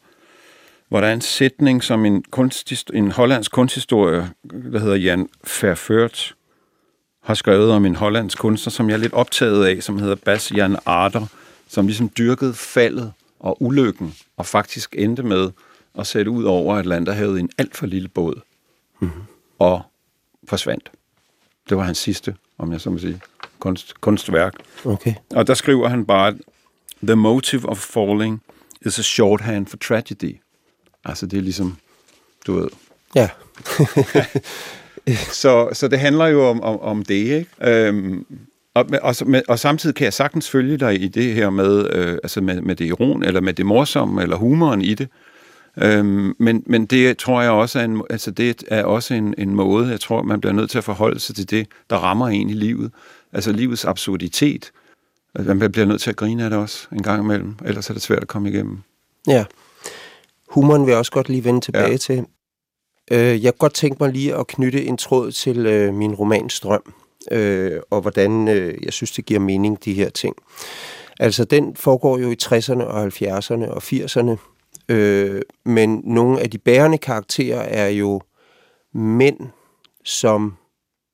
hvor 0.88 1.00
der 1.00 1.08
er 1.08 1.12
en 1.12 1.20
sætning, 1.20 1.84
som 1.84 2.04
en, 2.04 2.22
kunst, 2.30 2.90
en 2.94 3.10
hollandsk 3.10 3.52
kunsthistorie, 3.52 4.30
der 4.72 4.78
hedder 4.78 4.96
Jan 4.96 5.28
Verført, 5.60 6.34
har 7.22 7.34
skrevet 7.34 7.70
om 7.70 7.86
en 7.86 7.96
hollandsk 7.96 8.38
kunstner, 8.38 8.70
som 8.70 8.88
jeg 8.88 8.94
er 8.94 8.98
lidt 8.98 9.12
optaget 9.12 9.66
af, 9.66 9.82
som 9.82 9.98
hedder 9.98 10.14
Bas 10.14 10.52
Jan 10.52 10.76
Arder, 10.86 11.26
som 11.68 11.86
ligesom 11.86 12.10
dyrkede 12.18 12.54
faldet 12.54 13.12
og 13.40 13.62
ulykken, 13.62 14.14
og 14.36 14.46
faktisk 14.46 14.94
endte 14.98 15.22
med 15.22 15.50
at 15.98 16.06
sætte 16.06 16.30
ud 16.30 16.44
over 16.44 16.76
Atlanterhavet 16.76 17.36
i 17.36 17.40
en 17.40 17.50
alt 17.58 17.76
for 17.76 17.86
lille 17.86 18.08
båd, 18.08 18.40
mm-hmm. 19.00 19.22
og 19.58 19.82
forsvandt. 20.48 20.90
Det 21.68 21.76
var 21.76 21.82
hans 21.82 21.98
sidste, 21.98 22.36
om 22.58 22.72
jeg 22.72 22.80
så 22.80 22.90
må 22.90 22.98
sige, 22.98 23.20
kunst, 23.58 24.00
kunstværk. 24.00 24.54
Okay. 24.84 25.14
Og 25.30 25.46
der 25.46 25.54
skriver 25.54 25.88
han 25.88 26.06
bare, 26.06 26.34
The 27.02 27.14
motive 27.14 27.68
of 27.68 27.78
falling 27.78 28.42
is 28.86 28.98
a 28.98 29.02
shorthand 29.02 29.66
for 29.66 29.76
tragedy. 29.76 30.40
Altså 31.04 31.26
det 31.26 31.36
er 31.36 31.42
ligesom, 31.42 31.76
du 32.46 32.52
ved... 32.52 32.68
Ja. 33.14 33.28
så, 35.42 35.68
så 35.72 35.88
det 35.88 35.98
handler 35.98 36.26
jo 36.26 36.48
om, 36.48 36.60
om, 36.60 36.80
om 36.80 37.02
det, 37.04 37.14
ikke? 37.14 37.46
Øhm, 37.62 38.26
og, 38.74 38.86
og, 39.02 39.14
og 39.48 39.58
samtidig 39.58 39.96
kan 39.96 40.04
jeg 40.04 40.12
sagtens 40.12 40.50
følge 40.50 40.76
dig 40.76 41.02
i 41.02 41.08
det 41.08 41.34
her 41.34 41.50
med, 41.50 41.90
øh, 41.90 42.12
altså 42.12 42.40
med, 42.40 42.60
med 42.60 42.76
det 42.76 42.84
iron, 42.84 43.22
eller 43.22 43.40
med 43.40 43.52
det 43.54 43.66
morsomme, 43.66 44.22
eller 44.22 44.36
humoren 44.36 44.82
i 44.82 44.94
det. 44.94 45.08
Øhm, 45.76 46.34
men, 46.38 46.62
men 46.66 46.86
det 46.86 47.18
tror 47.18 47.42
jeg 47.42 47.50
også 47.50 47.78
er 47.78 47.84
en, 47.84 48.02
altså 48.10 48.30
det 48.30 48.64
er 48.68 48.84
også 48.84 49.14
en, 49.14 49.34
en 49.38 49.54
måde, 49.54 49.88
jeg 49.88 50.00
tror, 50.00 50.22
man 50.22 50.40
bliver 50.40 50.52
nødt 50.52 50.70
til 50.70 50.78
at 50.78 50.84
forholde 50.84 51.20
sig 51.20 51.34
til 51.36 51.50
det, 51.50 51.66
der 51.90 51.96
rammer 51.96 52.28
en 52.28 52.50
i 52.50 52.54
livet. 52.54 52.92
Altså 53.32 53.52
livets 53.52 53.84
absurditet. 53.84 54.72
Altså, 55.34 55.54
man 55.54 55.72
bliver 55.72 55.86
nødt 55.86 56.00
til 56.00 56.10
at 56.10 56.16
grine 56.16 56.44
af 56.44 56.50
det 56.50 56.58
også 56.58 56.86
en 56.92 57.02
gang 57.02 57.22
imellem, 57.22 57.54
ellers 57.64 57.90
er 57.90 57.94
det 57.94 58.02
svært 58.02 58.22
at 58.22 58.28
komme 58.28 58.50
igennem. 58.50 58.78
Ja. 59.26 59.44
Humoren 60.54 60.86
vil 60.86 60.90
jeg 60.90 60.98
også 60.98 61.12
godt 61.12 61.28
lige 61.28 61.44
vende 61.44 61.60
tilbage 61.60 61.90
ja. 61.90 61.96
til. 61.96 62.26
Øh, 63.10 63.44
jeg 63.44 63.52
kunne 63.52 63.58
godt 63.58 63.74
tænke 63.74 63.96
mig 64.00 64.12
lige 64.12 64.34
at 64.34 64.46
knytte 64.46 64.84
en 64.84 64.96
tråd 64.96 65.32
til 65.32 65.66
øh, 65.66 65.94
min 65.94 66.14
roman 66.14 66.50
Strøm, 66.50 66.94
øh, 67.30 67.80
og 67.90 68.00
hvordan 68.00 68.48
øh, 68.48 68.84
jeg 68.84 68.92
synes, 68.92 69.12
det 69.12 69.26
giver 69.26 69.40
mening, 69.40 69.84
de 69.84 69.94
her 69.94 70.10
ting. 70.10 70.36
Altså, 71.20 71.44
den 71.44 71.76
foregår 71.76 72.18
jo 72.18 72.30
i 72.30 72.36
60'erne 72.42 72.82
og 72.82 73.06
70'erne 73.06 73.70
og 73.70 73.82
80'erne, 73.82 74.36
øh, 74.88 75.42
men 75.64 76.02
nogle 76.04 76.40
af 76.40 76.50
de 76.50 76.58
bærende 76.58 76.98
karakterer 76.98 77.60
er 77.60 77.88
jo 77.88 78.20
mænd, 78.94 79.38
som 80.04 80.54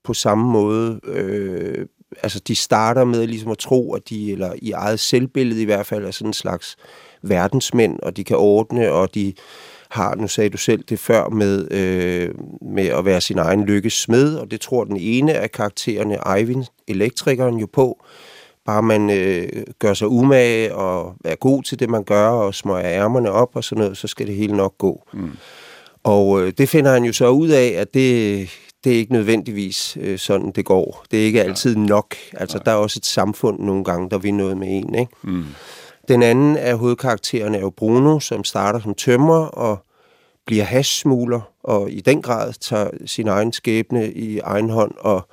på 0.04 0.14
samme 0.14 0.52
måde, 0.52 1.00
øh, 1.04 1.86
altså 2.22 2.40
de 2.40 2.54
starter 2.54 3.04
med 3.04 3.26
ligesom 3.26 3.50
at 3.50 3.58
tro, 3.58 3.94
at 3.94 4.08
de, 4.08 4.32
eller 4.32 4.52
i 4.62 4.70
eget 4.70 5.00
selvbillede 5.00 5.62
i 5.62 5.64
hvert 5.64 5.86
fald, 5.86 6.04
er 6.04 6.10
sådan 6.10 6.28
en 6.28 6.32
slags 6.32 6.76
verdensmænd, 7.22 7.98
og 8.02 8.16
de 8.16 8.24
kan 8.24 8.36
ordne, 8.36 8.92
og 8.92 9.14
de 9.14 9.32
har, 9.90 10.14
nu 10.14 10.28
sagde 10.28 10.50
du 10.50 10.56
selv 10.56 10.82
det 10.88 10.98
før, 10.98 11.28
med, 11.28 11.72
øh, 11.72 12.30
med 12.62 12.86
at 12.86 13.04
være 13.04 13.20
sin 13.20 13.38
egen 13.38 13.64
lykkes 13.64 13.92
smed, 13.92 14.36
og 14.36 14.50
det 14.50 14.60
tror 14.60 14.84
den 14.84 14.96
ene 14.96 15.32
af 15.32 15.52
karaktererne, 15.52 16.36
Eivind, 16.36 16.64
elektrikeren, 16.88 17.58
jo 17.58 17.66
på. 17.72 18.04
Bare 18.66 18.82
man 18.82 19.10
øh, 19.10 19.48
gør 19.78 19.94
sig 19.94 20.08
umage 20.08 20.74
og 20.74 21.14
er 21.24 21.34
god 21.34 21.62
til 21.62 21.78
det, 21.78 21.90
man 21.90 22.04
gør, 22.04 22.28
og 22.28 22.54
smøger 22.54 22.84
ærmerne 22.84 23.30
op 23.30 23.56
og 23.56 23.64
sådan 23.64 23.82
noget, 23.82 23.96
så 23.96 24.08
skal 24.08 24.26
det 24.26 24.34
hele 24.34 24.56
nok 24.56 24.78
gå. 24.78 25.08
Mm. 25.12 25.30
Og 26.04 26.42
øh, 26.42 26.52
det 26.58 26.68
finder 26.68 26.92
han 26.92 27.04
jo 27.04 27.12
så 27.12 27.28
ud 27.28 27.48
af, 27.48 27.74
at 27.76 27.94
det, 27.94 28.48
det 28.84 28.92
er 28.92 28.96
ikke 28.96 29.12
nødvendigvis 29.12 29.98
øh, 30.00 30.18
sådan, 30.18 30.50
det 30.50 30.64
går. 30.64 31.04
Det 31.10 31.20
er 31.20 31.24
ikke 31.24 31.42
altid 31.42 31.76
nok. 31.76 32.14
Altså, 32.32 32.56
Nej. 32.56 32.64
der 32.64 32.70
er 32.70 32.76
også 32.76 32.98
et 32.98 33.06
samfund 33.06 33.60
nogle 33.60 33.84
gange, 33.84 34.10
der 34.10 34.18
vil 34.18 34.34
noget 34.34 34.56
med 34.56 34.68
en, 34.70 34.94
ikke? 34.94 35.12
Mm. 35.22 35.44
Den 36.10 36.22
anden 36.22 36.56
af 36.56 36.78
hovedkaraktererne 36.78 37.56
er 37.56 37.60
jo 37.60 37.70
Bruno, 37.70 38.20
som 38.20 38.44
starter 38.44 38.80
som 38.80 38.94
tømmer 38.94 39.46
og 39.46 39.78
bliver 40.46 40.64
hashsmugler, 40.64 41.40
og 41.62 41.90
i 41.90 42.00
den 42.00 42.22
grad 42.22 42.52
tager 42.52 42.90
sin 43.06 43.28
egen 43.28 43.52
skæbne 43.52 44.12
i 44.12 44.38
egen 44.38 44.70
hånd, 44.70 44.94
og 44.98 45.28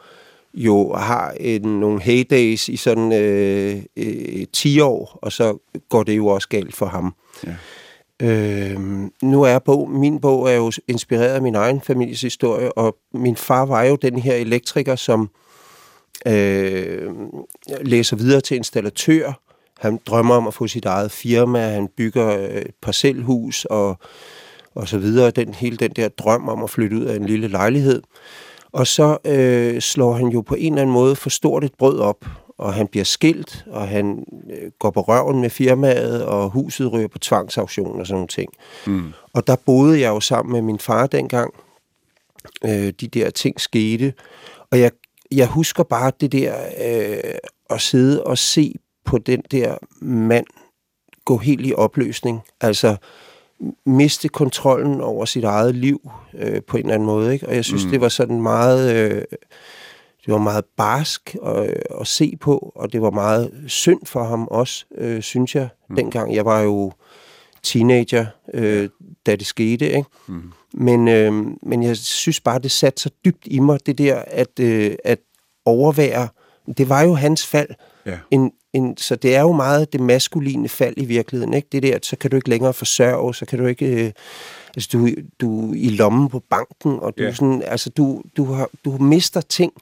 jo 0.54 0.94
har 0.94 1.34
en, 1.40 1.62
nogle 1.62 2.02
heydays 2.02 2.70
i 2.70 2.76
sådan 2.76 3.14
øh, 3.14 3.84
øh, 3.98 4.46
10 4.54 4.80
år, 4.80 5.20
og 5.22 5.32
så 5.32 5.58
går 5.90 6.04
det 6.04 6.18
jo 6.18 6.28
også 6.28 6.50
galt 6.50 6.76
for 6.76 6.86
ham. 6.86 7.16
Ja. 7.46 7.56
Øh, 8.28 8.80
nu 9.22 9.44
er 9.44 9.60
bog, 9.60 9.90
min 9.90 10.22
bog 10.22 10.52
er 10.52 10.56
jo 10.56 10.72
inspireret 10.88 11.34
af 11.34 11.42
min 11.42 11.56
egen 11.56 11.82
families 11.82 12.22
historie, 12.22 12.72
og 12.72 12.98
min 13.14 13.36
far 13.36 13.66
var 13.66 13.84
jo 13.84 13.96
den 13.96 14.20
her 14.20 14.36
elektriker, 14.36 14.96
som 14.96 15.30
øh, 16.28 17.12
læser 17.82 18.16
videre 18.16 18.42
til 18.42 18.58
installatør, 18.58 19.47
han 19.80 20.00
drømmer 20.06 20.36
om 20.36 20.48
at 20.48 20.54
få 20.54 20.68
sit 20.68 20.86
eget 20.86 21.12
firma, 21.12 21.60
han 21.60 21.88
bygger 21.98 22.28
et 22.48 22.76
parcelhus 22.82 23.66
og, 23.66 23.98
og 24.76 24.88
så 24.88 24.98
videre. 24.98 25.32
Den, 25.32 25.54
hele 25.54 25.78
den 25.78 25.92
der 25.92 26.10
drøm 26.10 26.50
om 26.50 26.64
at 26.64 26.70
flytte 26.70 26.98
ud 26.98 27.06
af 27.06 27.16
en 27.16 27.26
lille 27.26 27.48
lejlighed. 27.48 28.02
Og 28.72 28.88
så 28.88 29.18
øh, 29.26 29.82
slår 29.82 30.14
han 30.14 30.28
jo 30.28 30.42
på 30.42 30.56
en 30.56 30.74
eller 30.74 30.82
anden 30.82 30.94
måde 30.94 31.16
for 31.16 31.30
stort 31.30 31.64
et 31.64 31.74
brød 31.80 32.00
op, 32.00 32.26
og 32.58 32.74
han 32.74 32.88
bliver 32.88 33.04
skilt, 33.04 33.66
og 33.68 33.88
han 33.88 34.26
øh, 34.50 34.72
går 34.80 34.92
på 34.92 35.02
røven 35.02 35.42
med 35.42 35.50
firmaet, 35.50 36.26
og 36.26 36.50
huset 36.50 36.92
ryger 36.92 37.08
på 37.08 37.20
tvangsauktion 37.20 38.00
og 38.00 38.08
sådan 38.08 38.16
nogle 38.16 38.28
ting. 38.28 38.52
Mm. 38.88 39.14
Og 39.34 39.48
der 39.48 39.56
boede 39.66 40.02
jeg 40.02 40.10
jo 40.10 40.20
sammen 40.20 40.54
med 40.54 40.62
min 40.62 40.80
far 40.80 41.08
dengang. 41.08 41.54
Øh, 42.66 42.94
de 43.02 43.08
der 43.08 43.30
ting 43.30 43.62
skete. 43.62 44.14
Og 44.72 44.80
jeg, 44.80 44.92
jeg 45.32 45.48
husker 45.48 45.84
bare 45.84 46.12
det 46.22 46.32
der 46.32 46.56
øh, 46.86 47.34
at 47.70 47.82
sidde 47.82 48.24
og 48.24 48.38
se 48.38 48.76
på 49.08 49.18
den 49.18 49.42
der 49.52 49.78
mand 50.02 50.46
gå 51.26 51.38
helt 51.38 51.66
i 51.66 51.74
opløsning. 51.74 52.42
Altså 52.62 52.98
miste 53.86 54.28
kontrollen 54.30 55.02
over 55.02 55.26
sit 55.26 55.44
eget 55.44 55.76
liv 55.76 56.10
øh, 56.34 56.62
på 56.68 56.78
en 56.78 56.84
eller 56.84 56.94
anden 56.94 57.06
måde. 57.06 57.34
Ikke? 57.34 57.48
Og 57.48 57.56
jeg 57.56 57.66
synes, 57.66 57.86
mm. 57.86 57.92
det 57.92 58.02
var 58.02 58.10
sådan 58.10 58.42
meget... 58.42 58.96
Øh, 58.96 59.22
det 60.26 60.34
var 60.34 60.40
meget 60.40 60.66
barsk 60.78 61.36
at, 61.46 61.84
at 62.02 62.08
se 62.08 62.38
på, 62.42 62.72
og 62.76 62.94
det 62.94 63.02
var 63.02 63.12
meget 63.12 63.64
synd 63.68 64.06
for 64.06 64.24
ham 64.24 64.48
også, 64.52 64.86
øh, 64.98 65.22
synes 65.22 65.56
jeg, 65.56 65.70
mm. 65.90 65.96
dengang. 65.96 66.36
Jeg 66.36 66.46
var 66.46 66.62
jo 66.62 66.92
teenager, 67.64 68.26
øh, 68.54 68.90
da 69.26 69.36
det 69.36 69.48
skete. 69.48 69.90
Ikke? 69.90 70.10
Mm. 70.28 70.52
Men, 70.74 71.08
øh, 71.08 71.34
men 71.62 71.84
jeg 71.84 71.98
synes 71.98 72.42
bare, 72.42 72.60
det 72.60 72.72
satte 72.72 73.02
så 73.02 73.10
dybt 73.26 73.44
i 73.46 73.60
mig, 73.60 73.86
det 73.86 73.98
der 73.98 74.24
at, 74.28 74.60
øh, 74.60 74.96
at 75.04 75.20
overvære. 75.66 76.28
Det 76.78 76.90
var 76.90 77.02
jo 77.02 77.14
hans 77.14 77.46
fald. 77.46 77.70
Ja. 78.08 78.18
En, 78.32 78.52
en, 78.74 78.98
så 78.98 79.16
det 79.16 79.36
er 79.36 79.42
jo 79.42 79.52
meget 79.52 79.94
det 79.94 80.02
maskuline 80.02 80.70
fald 80.70 80.94
i 80.98 81.06
virkeligheden. 81.06 81.54
Ikke? 81.54 81.68
Det 81.72 81.84
der, 81.84 81.98
så 82.04 82.16
kan 82.16 82.32
du 82.32 82.36
ikke 82.36 82.50
længere 82.50 82.74
forsørge, 82.74 83.36
så 83.36 83.46
kan 83.46 83.60
du 83.60 83.66
ikke... 83.66 84.06
Øh, 84.06 84.12
altså, 84.76 84.90
du, 84.94 85.10
du 85.42 85.72
er 85.72 85.76
i 85.76 85.90
lommen 85.90 86.30
på 86.30 86.40
banken, 86.50 87.00
og 87.00 87.18
du, 87.18 87.24
ja. 87.24 87.34
sådan, 87.34 87.64
altså, 87.66 87.90
du, 87.90 88.22
du, 88.38 88.46
har, 88.46 88.70
du 88.86 88.98
mister 88.98 89.42
ting, 89.42 89.74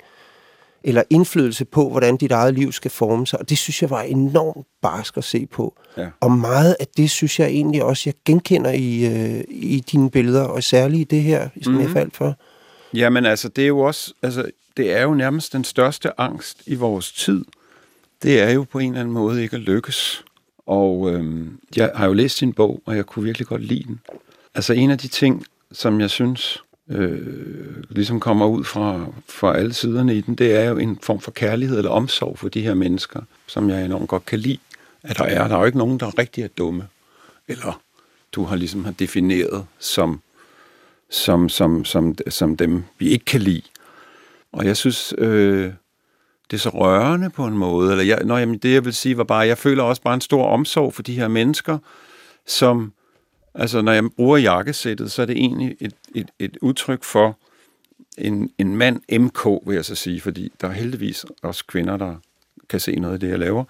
eller 0.87 1.03
indflydelse 1.09 1.65
på, 1.65 1.89
hvordan 1.89 2.17
dit 2.17 2.31
eget 2.31 2.53
liv 2.53 2.71
skal 2.71 2.91
forme 2.91 3.27
sig. 3.27 3.39
Og 3.39 3.49
det 3.49 3.57
synes 3.57 3.81
jeg 3.81 3.89
var 3.89 4.01
enormt 4.01 4.67
barsk 4.81 5.17
at 5.17 5.23
se 5.23 5.45
på. 5.45 5.77
Ja. 5.97 6.07
Og 6.19 6.31
meget 6.31 6.75
af 6.79 6.87
det 6.97 7.09
synes 7.09 7.39
jeg 7.39 7.47
egentlig 7.47 7.83
også, 7.83 8.03
jeg 8.05 8.13
genkender 8.25 8.71
i, 8.71 9.05
øh, 9.05 9.43
i 9.47 9.79
dine 9.79 10.11
billeder, 10.11 10.43
og 10.43 10.63
særligt 10.63 11.01
i 11.01 11.15
det 11.15 11.23
her, 11.23 11.49
som 11.61 11.73
mm-hmm. 11.73 11.87
jeg 11.87 11.93
faldt 11.93 12.15
for. 12.15 12.35
Jamen 12.93 13.25
altså, 13.25 13.49
det 13.49 13.63
er 13.63 13.67
jo 13.67 13.79
også, 13.79 14.13
altså, 14.23 14.51
det 14.77 14.91
er 14.91 15.01
jo 15.01 15.13
nærmest 15.13 15.53
den 15.53 15.63
største 15.63 16.19
angst 16.19 16.61
i 16.65 16.75
vores 16.75 17.11
tid. 17.11 17.45
Det 18.25 18.41
er 18.41 18.49
jo 18.49 18.63
på 18.63 18.79
en 18.79 18.87
eller 18.87 18.99
anden 18.99 19.13
måde 19.13 19.43
ikke 19.43 19.55
at 19.55 19.61
lykkes. 19.61 20.25
Og 20.65 21.11
øhm, 21.13 21.59
jeg 21.75 21.91
har 21.95 22.05
jo 22.05 22.13
læst 22.13 22.39
din 22.39 22.53
bog, 22.53 22.81
og 22.85 22.95
jeg 22.95 23.05
kunne 23.05 23.25
virkelig 23.25 23.47
godt 23.47 23.61
lide 23.61 23.83
den. 23.83 24.01
Altså 24.55 24.73
en 24.73 24.91
af 24.91 24.97
de 24.97 25.07
ting, 25.07 25.45
som 25.71 26.01
jeg 26.01 26.09
synes 26.09 26.63
øh, 26.89 27.83
ligesom 27.89 28.19
kommer 28.19 28.45
ud 28.45 28.63
fra, 28.63 29.05
fra 29.29 29.57
alle 29.57 29.73
siderne 29.73 30.15
i 30.15 30.21
den, 30.21 30.35
det 30.35 30.55
er 30.55 30.69
jo 30.69 30.77
en 30.77 30.99
form 31.01 31.19
for 31.19 31.31
kærlighed 31.31 31.77
eller 31.77 31.91
omsorg 31.91 32.39
for 32.39 32.49
de 32.49 32.61
her 32.61 32.73
mennesker, 32.73 33.21
som 33.47 33.69
jeg 33.69 33.85
enormt 33.85 34.07
godt 34.07 34.25
kan 34.25 34.39
lide, 34.39 34.57
at 35.03 35.17
der 35.17 35.25
er. 35.25 35.47
Der 35.47 35.55
er 35.55 35.59
jo 35.59 35.65
ikke 35.65 35.77
nogen, 35.77 35.99
der 35.99 36.19
rigtig 36.19 36.43
er 36.43 36.47
dumme, 36.47 36.87
eller 37.47 37.81
du 38.31 38.43
har 38.43 38.55
ligesom 38.55 38.85
har 38.85 38.91
defineret 38.91 39.65
som, 39.79 40.21
som, 41.09 41.49
som, 41.49 41.85
som, 41.85 42.15
som 42.29 42.57
dem, 42.57 42.83
vi 42.97 43.09
ikke 43.09 43.25
kan 43.25 43.41
lide. 43.41 43.61
Og 44.51 44.65
jeg 44.65 44.77
synes, 44.77 45.13
øh, 45.17 45.71
det 46.51 46.57
er 46.57 46.61
så 46.61 46.69
rørende 46.69 47.29
på 47.29 47.45
en 47.45 47.57
måde. 47.57 47.91
Eller 47.91 48.03
jeg, 48.03 48.19
når 48.25 48.37
jamen, 48.37 48.57
det, 48.57 48.73
jeg 48.73 48.85
vil 48.85 48.93
sige, 48.93 49.17
var 49.17 49.23
bare, 49.23 49.47
jeg 49.47 49.57
føler 49.57 49.83
også 49.83 50.01
bare 50.01 50.13
en 50.13 50.21
stor 50.21 50.45
omsorg 50.47 50.93
for 50.93 51.01
de 51.01 51.15
her 51.15 51.27
mennesker, 51.27 51.77
som 52.45 52.93
Altså, 53.57 53.81
når 53.81 53.91
jeg 53.91 54.03
bruger 54.15 54.37
jakkesættet, 54.37 55.11
så 55.11 55.21
er 55.21 55.25
det 55.25 55.37
egentlig 55.37 55.77
et, 55.79 55.95
et, 56.15 56.29
et 56.39 56.57
udtryk 56.61 57.03
for 57.03 57.39
en, 58.17 58.51
en 58.57 58.75
mand 58.75 59.19
MK, 59.19 59.67
vil 59.67 59.75
jeg 59.75 59.85
så 59.85 59.95
sige, 59.95 60.21
fordi 60.21 60.51
der 60.61 60.67
er 60.67 60.71
heldigvis 60.71 61.25
også 61.41 61.65
kvinder, 61.65 61.97
der 61.97 62.15
kan 62.69 62.79
se 62.79 62.95
noget 62.95 63.13
af 63.13 63.19
det, 63.19 63.29
jeg 63.29 63.39
laver. 63.39 63.63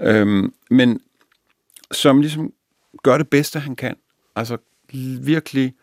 Øhm, 0.00 0.54
men 0.70 1.00
som 1.92 2.20
ligesom 2.20 2.52
gør 3.02 3.18
det 3.18 3.28
bedste, 3.28 3.58
han 3.58 3.76
kan. 3.76 3.96
Altså 4.36 4.56
virkelig 5.20 5.74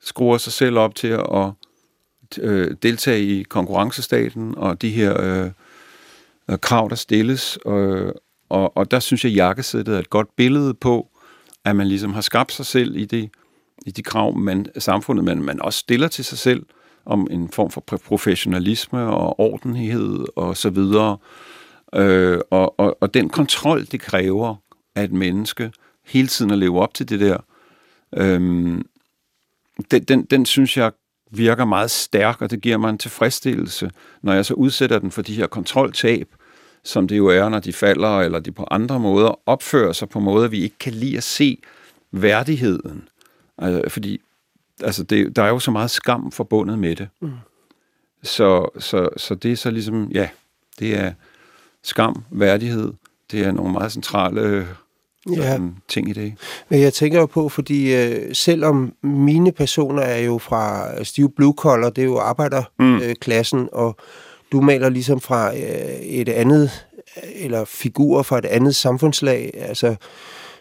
skruer 0.00 0.38
sig 0.38 0.52
selv 0.52 0.78
op 0.78 0.94
til 0.94 1.08
at 1.08 1.52
øh, 2.38 2.76
deltage 2.82 3.22
i 3.22 3.42
konkurrencestaten 3.42 4.54
og 4.56 4.82
de 4.82 4.90
her 4.90 5.20
øh 5.20 5.50
Øh, 6.50 6.58
krav, 6.58 6.88
der 6.90 6.96
stilles. 6.96 7.56
Og, 7.56 8.14
og, 8.48 8.76
og 8.76 8.90
der 8.90 9.00
synes 9.00 9.24
jeg, 9.24 9.32
at 9.32 9.36
jakkesættet 9.36 9.94
er 9.94 9.98
et 9.98 10.10
godt 10.10 10.36
billede 10.36 10.74
på, 10.74 11.08
at 11.64 11.76
man 11.76 11.86
ligesom 11.86 12.14
har 12.14 12.20
skabt 12.20 12.52
sig 12.52 12.66
selv 12.66 12.96
i, 12.96 13.04
det, 13.04 13.30
i 13.86 13.90
de 13.90 14.02
krav, 14.02 14.36
man, 14.38 14.66
samfundet, 14.78 15.24
men 15.24 15.42
man 15.42 15.62
også 15.62 15.78
stiller 15.78 16.08
til 16.08 16.24
sig 16.24 16.38
selv, 16.38 16.66
om 17.04 17.26
en 17.30 17.48
form 17.48 17.70
for 17.70 17.80
professionalisme 17.80 19.00
og 19.00 19.40
ordenhed 19.40 20.24
og 20.36 20.56
så 20.56 20.70
videre. 20.70 21.16
Øh, 21.94 22.40
og, 22.50 22.80
og, 22.80 22.96
og 23.00 23.14
den 23.14 23.28
kontrol, 23.28 23.86
det 23.86 24.00
kræver 24.00 24.56
af 24.94 25.04
et 25.04 25.12
menneske, 25.12 25.72
hele 26.06 26.28
tiden 26.28 26.50
at 26.50 26.58
leve 26.58 26.80
op 26.80 26.94
til 26.94 27.08
det 27.08 27.20
der, 27.20 27.38
øh, 28.16 28.40
den, 29.90 30.04
den, 30.04 30.24
den 30.24 30.46
synes 30.46 30.76
jeg 30.76 30.92
virker 31.30 31.64
meget 31.64 31.90
stærk, 31.90 32.42
og 32.42 32.50
det 32.50 32.60
giver 32.60 32.76
mig 32.76 32.90
en 32.90 32.98
tilfredsstillelse, 32.98 33.90
når 34.22 34.32
jeg 34.32 34.46
så 34.46 34.54
udsætter 34.54 34.98
den 34.98 35.10
for 35.10 35.22
de 35.22 35.34
her 35.34 35.46
kontroltab, 35.46 36.34
som 36.84 37.08
det 37.08 37.18
jo 37.18 37.26
er, 37.26 37.48
når 37.48 37.58
de 37.58 37.72
falder, 37.72 38.20
eller 38.20 38.38
de 38.38 38.52
på 38.52 38.66
andre 38.70 39.00
måder 39.00 39.40
opfører 39.46 39.92
sig 39.92 40.08
på 40.08 40.20
måder, 40.20 40.48
vi 40.48 40.62
ikke 40.62 40.78
kan 40.78 40.92
lide 40.92 41.16
at 41.16 41.22
se 41.22 41.58
værdigheden. 42.12 43.08
Altså, 43.58 43.88
fordi 43.88 44.20
altså 44.82 45.02
det, 45.02 45.36
der 45.36 45.42
er 45.42 45.48
jo 45.48 45.58
så 45.58 45.70
meget 45.70 45.90
skam 45.90 46.32
forbundet 46.32 46.78
med 46.78 46.96
det. 46.96 47.08
Mm. 47.20 47.30
Så, 48.22 48.68
så, 48.78 49.08
så 49.16 49.34
det 49.34 49.52
er 49.52 49.56
så 49.56 49.70
ligesom, 49.70 50.10
ja, 50.12 50.28
det 50.78 50.98
er 50.98 51.12
skam, 51.82 52.24
værdighed, 52.30 52.92
det 53.30 53.44
er 53.44 53.52
nogle 53.52 53.72
meget 53.72 53.92
centrale 53.92 54.66
ja. 55.36 55.58
ting 55.88 56.08
i 56.08 56.12
det. 56.12 56.34
Men 56.68 56.80
jeg 56.80 56.92
tænker 56.92 57.20
jo 57.20 57.26
på, 57.26 57.48
fordi 57.48 57.94
øh, 57.94 58.34
selvom 58.34 58.94
mine 59.02 59.52
personer 59.52 60.02
er 60.02 60.18
jo 60.18 60.38
fra 60.38 61.04
Steve 61.04 61.30
Blue 61.30 61.54
Collar, 61.56 61.90
det 61.90 62.02
er 62.02 62.06
jo 62.06 62.18
arbejderklassen, 62.18 63.58
mm. 63.58 63.64
øh, 63.64 63.70
og 63.72 63.96
du 64.52 64.60
maler 64.60 64.88
ligesom 64.88 65.20
fra 65.20 65.56
øh, 65.56 66.00
et 66.00 66.28
andet, 66.28 66.70
øh, 67.16 67.44
eller 67.44 67.64
figurer 67.64 68.22
fra 68.22 68.38
et 68.38 68.46
andet 68.46 68.74
samfundslag, 68.74 69.50
altså, 69.54 69.94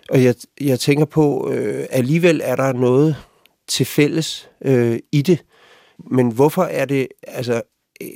og 0.10 0.24
jeg, 0.24 0.36
jeg 0.62 0.79
tænker 0.79 1.05
på, 1.05 1.51
øh, 1.51 1.86
alligevel 1.89 2.41
er 2.43 2.55
der 2.55 2.74
noget 2.74 3.15
til 3.67 3.86
fælles 3.86 4.50
øh, 4.65 5.00
i 5.12 5.22
det, 5.22 5.43
men 6.12 6.31
hvorfor 6.31 6.63
er 6.63 6.86
det, 6.86 7.08
altså, 7.27 7.62
øh, 8.01 8.08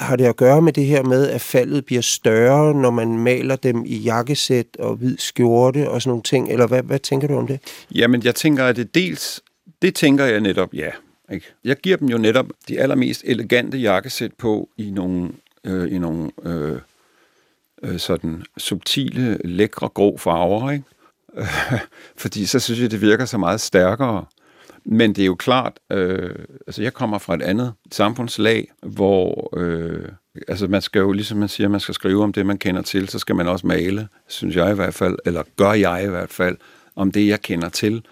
har 0.00 0.16
det 0.16 0.24
at 0.24 0.36
gøre 0.36 0.62
med 0.62 0.72
det 0.72 0.86
her 0.86 1.02
med, 1.02 1.28
at 1.28 1.40
faldet 1.40 1.84
bliver 1.84 2.02
større, 2.02 2.74
når 2.74 2.90
man 2.90 3.18
maler 3.18 3.56
dem 3.56 3.84
i 3.86 3.96
jakkesæt 3.96 4.66
og 4.78 4.96
hvid 4.96 5.18
skjorte 5.18 5.90
og 5.90 6.02
sådan 6.02 6.10
nogle 6.10 6.22
ting, 6.22 6.52
eller 6.52 6.66
hvad, 6.66 6.82
hvad 6.82 6.98
tænker 6.98 7.28
du 7.28 7.36
om 7.36 7.46
det? 7.46 7.60
Jamen, 7.94 8.22
jeg 8.24 8.34
tænker, 8.34 8.64
at 8.64 8.76
det 8.76 8.94
dels, 8.94 9.40
det 9.82 9.94
tænker 9.94 10.24
jeg 10.24 10.40
netop, 10.40 10.74
ja, 10.74 10.90
ikke? 11.32 11.46
Jeg 11.64 11.76
giver 11.76 11.96
dem 11.96 12.08
jo 12.08 12.18
netop 12.18 12.46
de 12.68 12.80
allermest 12.80 13.22
elegante 13.24 13.78
jakkesæt 13.78 14.32
på 14.32 14.68
i 14.76 14.90
nogle, 14.90 15.32
øh, 15.64 15.92
i 15.92 15.98
nogle 15.98 16.30
øh, 16.42 16.78
øh, 17.82 17.98
sådan 17.98 18.44
subtile, 18.58 19.38
lækre, 19.44 19.88
grå 19.88 20.16
farver. 20.16 20.70
Ikke? 20.70 20.84
Fordi 22.22 22.46
så 22.46 22.58
synes 22.58 22.80
jeg, 22.80 22.90
det 22.90 23.00
virker 23.00 23.24
så 23.24 23.38
meget 23.38 23.60
stærkere. 23.60 24.24
Men 24.84 25.12
det 25.12 25.22
er 25.22 25.26
jo 25.26 25.34
klart, 25.34 25.72
øh, 25.92 26.34
altså 26.66 26.82
jeg 26.82 26.94
kommer 26.94 27.18
fra 27.18 27.34
et 27.34 27.42
andet 27.42 27.72
samfundslag, 27.92 28.72
hvor 28.82 29.58
øh, 29.58 30.08
altså 30.48 30.66
man 30.66 30.82
skal 30.82 30.98
jo, 30.98 31.12
ligesom 31.12 31.38
man 31.38 31.48
siger, 31.48 31.68
man 31.68 31.80
skal 31.80 31.94
skrive 31.94 32.22
om 32.22 32.32
det, 32.32 32.46
man 32.46 32.58
kender 32.58 32.82
til, 32.82 33.08
så 33.08 33.18
skal 33.18 33.34
man 33.34 33.48
også 33.48 33.66
male, 33.66 34.08
synes 34.28 34.56
jeg 34.56 34.72
i 34.72 34.74
hvert 34.74 34.94
fald, 34.94 35.18
eller 35.24 35.42
gør 35.56 35.72
jeg 35.72 36.04
i 36.04 36.08
hvert 36.08 36.30
fald, 36.30 36.56
om 36.96 37.12
det, 37.12 37.28
jeg 37.28 37.42
kender 37.42 37.68
til. 37.68 38.04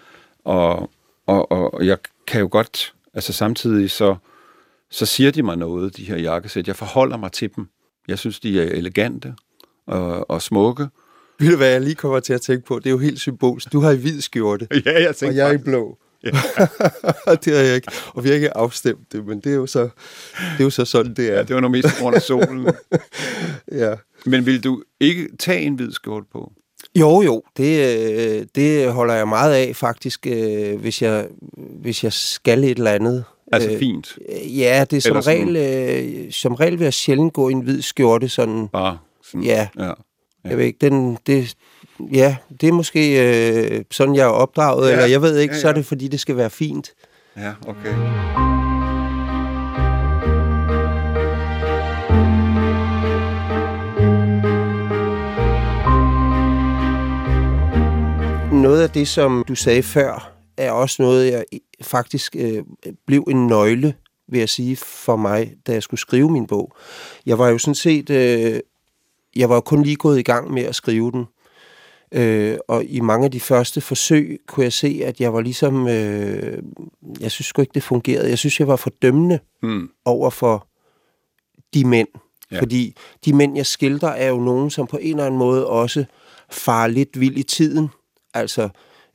Og, 0.43 0.91
og, 1.25 1.51
og 1.51 1.85
jeg 1.85 1.97
kan 2.27 2.41
jo 2.41 2.47
godt 2.51 2.94
Altså 3.15 3.33
samtidig 3.33 3.91
så, 3.91 4.15
så 4.91 5.05
siger 5.05 5.31
de 5.31 5.43
mig 5.43 5.57
noget, 5.57 5.97
de 5.97 6.03
her 6.03 6.17
jakkesæt. 6.17 6.67
Jeg 6.67 6.75
forholder 6.75 7.17
mig 7.17 7.31
til 7.31 7.49
dem. 7.55 7.67
Jeg 8.07 8.19
synes, 8.19 8.39
de 8.39 8.61
er 8.61 8.65
elegante 8.65 9.33
og, 9.87 10.29
og 10.29 10.41
smukke. 10.41 10.87
Ved 11.39 11.51
du, 11.51 11.57
hvad 11.57 11.69
jeg 11.69 11.81
lige 11.81 11.95
kommer 11.95 12.19
til 12.19 12.33
at 12.33 12.41
tænke 12.41 12.65
på? 12.65 12.79
Det 12.79 12.85
er 12.85 12.91
jo 12.91 12.97
helt 12.97 13.19
symbolsk. 13.19 13.71
Du 13.73 13.79
har 13.79 13.91
i 13.91 13.97
hvid 13.97 14.21
skjorte, 14.21 14.67
ja, 14.85 15.01
jeg 15.01 15.13
og 15.21 15.35
jeg 15.35 15.49
er 15.49 15.53
i 15.53 15.57
blå. 15.57 15.97
Ja. 16.23 16.29
det 17.45 17.53
har 17.53 17.63
jeg 17.63 17.75
ikke. 17.75 17.91
Og 18.13 18.23
vi 18.23 18.29
har 18.29 18.35
ikke 18.35 18.57
afstemt 18.57 19.11
det, 19.11 19.25
men 19.25 19.39
det 19.39 19.51
er 19.51 19.55
jo 19.55 19.65
så, 19.65 19.81
det 19.81 20.59
er 20.59 20.63
jo 20.63 20.69
så 20.69 20.85
sådan, 20.85 21.13
det 21.13 21.29
er. 21.29 21.33
Ja, 21.33 21.43
det 21.43 21.55
var 21.55 21.61
noget 21.61 21.71
mest 21.71 21.87
på 21.87 22.01
grund 22.01 22.15
af 22.15 22.21
solen. 22.21 22.67
ja. 23.81 23.95
Men 24.25 24.45
vil 24.45 24.63
du 24.63 24.83
ikke 24.99 25.29
tage 25.39 25.61
en 25.61 25.75
hvid 25.75 25.91
skjorte 25.91 26.25
på? 26.31 26.51
Jo, 26.95 27.21
jo, 27.21 27.43
det, 27.57 27.97
øh, 28.07 28.45
det 28.55 28.91
holder 28.91 29.13
jeg 29.13 29.27
meget 29.27 29.53
af 29.53 29.75
faktisk, 29.75 30.27
øh, 30.27 30.79
hvis 30.79 31.01
jeg, 31.01 31.27
hvis 31.81 32.03
jeg 32.03 32.13
skal 32.13 32.63
et 32.63 32.77
eller 32.77 32.91
andet. 32.91 33.23
Altså 33.51 33.71
øh, 33.71 33.79
fint? 33.79 34.17
Ja, 34.57 34.85
det 34.89 34.97
er 34.97 35.01
som 35.01 35.17
regel, 35.17 36.33
som 36.33 36.55
regel 36.55 36.79
vil 36.79 36.83
jeg 36.83 36.93
sjældent 36.93 37.33
gå 37.33 37.49
i 37.49 37.51
en 37.51 37.61
hvid 37.61 37.81
skjorte. 37.81 38.29
Sådan, 38.29 38.67
Bare 38.67 38.97
sådan, 39.23 39.43
ja. 39.43 39.67
ja. 39.79 39.85
Ja. 39.85 40.49
Jeg 40.49 40.57
ved 40.57 40.65
ikke, 40.65 40.89
den, 40.89 41.17
det, 41.27 41.53
ja, 42.13 42.35
det 42.61 42.69
er 42.69 42.73
måske 42.73 43.21
øh, 43.73 43.83
sådan, 43.91 44.15
jeg 44.15 44.23
er 44.23 44.31
opdraget, 44.31 44.87
ja. 44.87 44.91
eller 44.91 45.05
jeg 45.05 45.21
ved 45.21 45.37
ikke, 45.37 45.51
ja, 45.51 45.57
ja. 45.57 45.61
så 45.61 45.67
er 45.67 45.73
det 45.73 45.85
fordi, 45.85 46.07
det 46.07 46.19
skal 46.19 46.37
være 46.37 46.49
fint. 46.49 46.93
Ja, 47.37 47.51
okay. 47.67 48.64
Noget 58.61 58.81
af 58.81 58.89
det, 58.89 59.07
som 59.07 59.43
du 59.47 59.55
sagde 59.55 59.83
før, 59.83 60.31
er 60.57 60.71
også 60.71 61.01
noget, 61.01 61.31
jeg 61.31 61.45
faktisk 61.81 62.35
øh, 62.39 62.63
blev 63.07 63.23
en 63.29 63.47
nøgle, 63.47 63.93
vil 64.27 64.39
jeg 64.39 64.49
sige, 64.49 64.75
for 64.75 65.15
mig, 65.15 65.53
da 65.67 65.71
jeg 65.71 65.83
skulle 65.83 65.99
skrive 65.99 66.31
min 66.31 66.47
bog. 66.47 66.75
Jeg 67.25 67.39
var 67.39 67.49
jo 67.49 67.57
sådan 67.57 67.75
set, 67.75 68.09
øh, 68.09 68.59
jeg 69.35 69.49
var 69.49 69.55
jo 69.55 69.61
kun 69.61 69.83
lige 69.83 69.95
gået 69.95 70.19
i 70.19 70.23
gang 70.23 70.51
med 70.51 70.63
at 70.63 70.75
skrive 70.75 71.11
den. 71.11 71.25
Øh, 72.11 72.57
og 72.67 72.85
i 72.85 72.99
mange 72.99 73.25
af 73.25 73.31
de 73.31 73.39
første 73.39 73.81
forsøg 73.81 74.39
kunne 74.47 74.63
jeg 74.63 74.73
se, 74.73 75.01
at 75.03 75.19
jeg 75.19 75.33
var 75.33 75.41
ligesom, 75.41 75.87
øh, 75.87 76.63
jeg 77.19 77.31
synes 77.31 77.47
sgu 77.47 77.61
ikke, 77.61 77.73
det 77.73 77.83
fungerede. 77.83 78.29
Jeg 78.29 78.37
synes, 78.37 78.59
jeg 78.59 78.67
var 78.67 78.75
fordømmende 78.75 79.39
mm. 79.63 79.89
over 80.05 80.29
for 80.29 80.67
de 81.73 81.87
mænd. 81.87 82.07
Ja. 82.51 82.59
Fordi 82.59 82.95
de 83.25 83.33
mænd, 83.33 83.55
jeg 83.55 83.65
skildrer, 83.65 84.09
er 84.09 84.29
jo 84.29 84.39
nogen, 84.39 84.69
som 84.69 84.87
på 84.87 84.97
en 84.97 85.09
eller 85.09 85.25
anden 85.25 85.39
måde 85.39 85.67
også 85.67 86.05
far 86.49 86.87
lidt 86.87 87.19
vild 87.19 87.37
i 87.37 87.43
tiden. 87.43 87.89
Altså, 88.35 88.69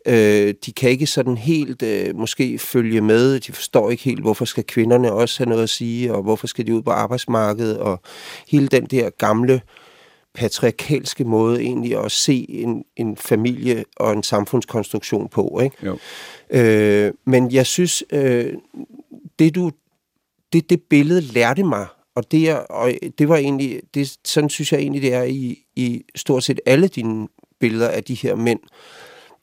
øh, 0.06 0.54
de 0.66 0.72
kan 0.72 0.90
ikke 0.90 1.06
sådan 1.06 1.36
helt 1.36 1.82
øh, 1.82 2.16
måske 2.16 2.58
følge 2.58 3.00
med. 3.00 3.40
De 3.40 3.52
forstår 3.52 3.90
ikke 3.90 4.02
helt, 4.02 4.20
hvorfor 4.20 4.44
skal 4.44 4.64
kvinderne 4.64 5.12
også 5.12 5.38
have 5.38 5.48
noget 5.48 5.62
at 5.62 5.70
sige, 5.70 6.14
og 6.14 6.22
hvorfor 6.22 6.46
skal 6.46 6.66
de 6.66 6.74
ud 6.74 6.82
på 6.82 6.90
arbejdsmarkedet, 6.90 7.78
og 7.78 8.00
hele 8.48 8.68
den 8.68 8.84
der 8.84 9.10
gamle 9.10 9.60
patriarkalske 10.34 11.24
måde 11.24 11.60
egentlig 11.60 12.04
at 12.04 12.12
se 12.12 12.46
en, 12.48 12.84
en 12.96 13.16
familie 13.16 13.84
og 13.96 14.12
en 14.12 14.22
samfundskonstruktion 14.22 15.28
på. 15.28 15.60
Ikke? 15.62 15.76
Jo. 15.86 15.98
Øh, 16.50 17.12
men 17.26 17.52
jeg 17.52 17.66
synes, 17.66 18.04
øh, 18.12 18.52
det 19.38 19.54
du 19.54 19.70
det, 20.52 20.70
det 20.70 20.82
billede 20.90 21.20
lærte 21.20 21.64
mig, 21.64 21.86
og 22.14 22.32
det, 22.32 22.50
er, 22.50 22.56
og 22.56 22.92
det 23.18 23.28
var 23.28 23.36
egentlig, 23.36 23.80
det, 23.94 24.16
sådan 24.24 24.50
synes 24.50 24.72
jeg 24.72 24.80
egentlig, 24.80 25.02
det 25.02 25.14
er 25.14 25.22
i, 25.22 25.58
i 25.76 26.02
stort 26.16 26.44
set 26.44 26.60
alle 26.66 26.88
dine 26.88 27.28
billeder 27.60 27.88
af 27.88 28.04
de 28.04 28.14
her 28.14 28.34
mænd. 28.34 28.60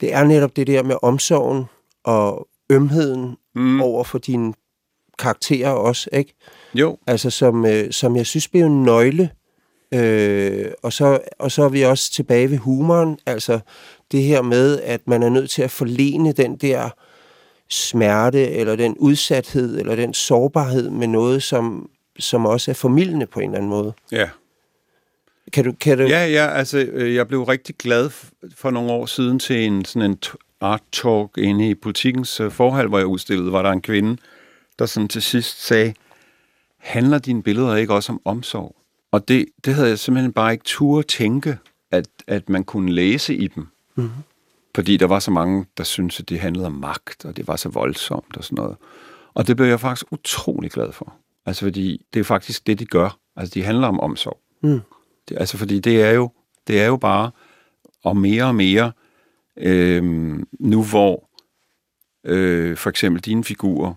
Det 0.02 0.14
er 0.14 0.24
netop 0.24 0.56
det 0.56 0.68
der 0.68 0.84
med 0.84 0.96
omsorgen 1.02 1.66
og 2.04 2.48
ømheden 2.70 3.38
mm. 3.56 3.82
over 3.82 4.04
for 4.04 4.18
dine 4.18 4.54
karakterer 5.20 5.70
også, 5.70 6.10
ikke? 6.14 6.34
Jo. 6.76 6.98
Altså, 7.08 7.30
som, 7.30 7.66
øh, 7.66 7.92
som 7.92 8.16
jeg 8.16 8.26
synes 8.26 8.48
bliver 8.48 8.66
en 8.66 8.84
nøgle 8.84 9.30
Øh, 9.94 10.72
og, 10.84 10.94
så, 10.94 11.20
og 11.40 11.52
så 11.52 11.64
er 11.64 11.70
vi 11.70 11.82
også 11.82 12.12
tilbage 12.12 12.52
ved 12.52 12.58
humoren, 12.58 13.20
altså 13.26 13.60
det 14.12 14.24
her 14.24 14.42
med, 14.42 14.82
at 14.82 15.02
man 15.08 15.24
er 15.24 15.30
nødt 15.30 15.50
til 15.50 15.62
at 15.62 15.72
forlene 15.72 16.32
den 16.32 16.56
der 16.56 16.90
smerte, 17.70 18.50
eller 18.50 18.76
den 18.76 18.98
udsathed, 18.98 19.80
eller 19.80 19.96
den 19.96 20.14
sårbarhed 20.14 20.90
med 20.90 21.08
noget, 21.08 21.44
som, 21.44 21.90
som 22.20 22.46
også 22.46 22.72
er 22.72 22.76
formidlende 22.76 23.26
på 23.26 23.40
en 23.40 23.46
eller 23.50 23.58
anden 23.58 23.70
måde. 23.70 23.94
Ja. 24.12 24.30
Kan 25.54 25.64
du, 25.64 25.72
kan 25.72 25.98
du... 25.98 26.04
Ja, 26.04 26.28
ja, 26.28 26.48
altså 26.48 26.78
øh, 26.78 27.16
jeg 27.16 27.28
blev 27.28 27.44
rigtig 27.44 27.76
glad 27.76 28.10
for 28.56 28.72
nogle 28.72 28.92
år 28.92 29.06
siden 29.06 29.40
til 29.40 29.66
en 29.66 29.86
sådan 29.86 30.12
en 30.12 30.18
art 30.62 30.82
talk 30.92 31.38
inde 31.38 31.70
i 31.70 31.74
politikens 31.74 32.40
øh, 32.40 32.52
forhold, 32.52 32.90
hvor 32.90 32.98
jeg 32.98 33.08
udstillede, 33.08 33.52
var 33.52 33.62
der 33.62 33.72
en 33.72 33.82
kvinde, 33.82 34.18
der 34.80 34.86
sådan 34.86 35.08
til 35.08 35.22
sidst 35.22 35.66
sagde, 35.66 35.94
handler 36.78 37.20
dine 37.20 37.44
billeder 37.44 37.76
ikke 37.76 37.94
også 37.94 38.12
om 38.12 38.22
omsorg? 38.26 38.76
Og 39.12 39.28
det, 39.28 39.46
det 39.66 39.74
havde 39.74 39.90
jeg 39.90 40.00
simpelthen 40.00 40.34
bare 40.34 40.52
ikke 40.52 40.64
tur 40.64 41.02
tænke, 41.02 41.58
at, 41.92 42.08
at 42.28 42.50
man 42.50 42.64
kunne 42.64 42.92
læse 42.92 43.36
i 43.36 43.48
dem. 43.48 43.68
Mm-hmm. 43.96 44.12
Fordi 44.76 44.98
der 44.98 45.06
var 45.06 45.20
så 45.20 45.32
mange, 45.32 45.66
der 45.78 45.84
syntes, 45.84 46.20
at 46.20 46.30
det 46.30 46.40
handlede 46.40 46.66
om 46.66 46.74
magt, 46.74 47.26
og 47.26 47.38
det 47.38 47.48
var 47.48 47.56
så 47.56 47.70
voldsomt 47.70 48.38
og 48.38 48.44
sådan 48.44 48.56
noget. 48.56 48.78
Og 49.34 49.48
det 49.48 49.56
blev 49.56 49.68
jeg 49.68 49.80
faktisk 49.80 50.06
utrolig 50.12 50.72
glad 50.72 50.92
for. 50.92 51.14
Altså 51.46 51.66
fordi 51.66 52.06
det 52.14 52.20
er 52.20 52.24
faktisk 52.24 52.68
det, 52.68 52.80
de 52.80 52.86
gør. 52.86 53.18
Altså 53.36 53.54
de 53.54 53.64
handler 53.64 53.88
om 53.88 54.00
omsorg. 54.00 54.40
Mm. 54.64 54.82
Det, 55.30 55.38
altså 55.40 55.58
fordi 55.58 55.80
det 55.80 56.02
er 56.02 56.12
jo, 56.12 56.32
det 56.68 56.82
er 56.82 56.86
jo 56.86 56.98
bare, 56.98 57.32
og 58.04 58.18
mere 58.18 58.44
og 58.44 58.56
mere, 58.56 58.92
øh, 59.58 60.04
nu 60.60 60.84
hvor 60.84 61.30
øh, 62.24 62.78
for 62.78 62.90
eksempel 62.90 63.22
dine 63.22 63.44
figurer 63.44 63.94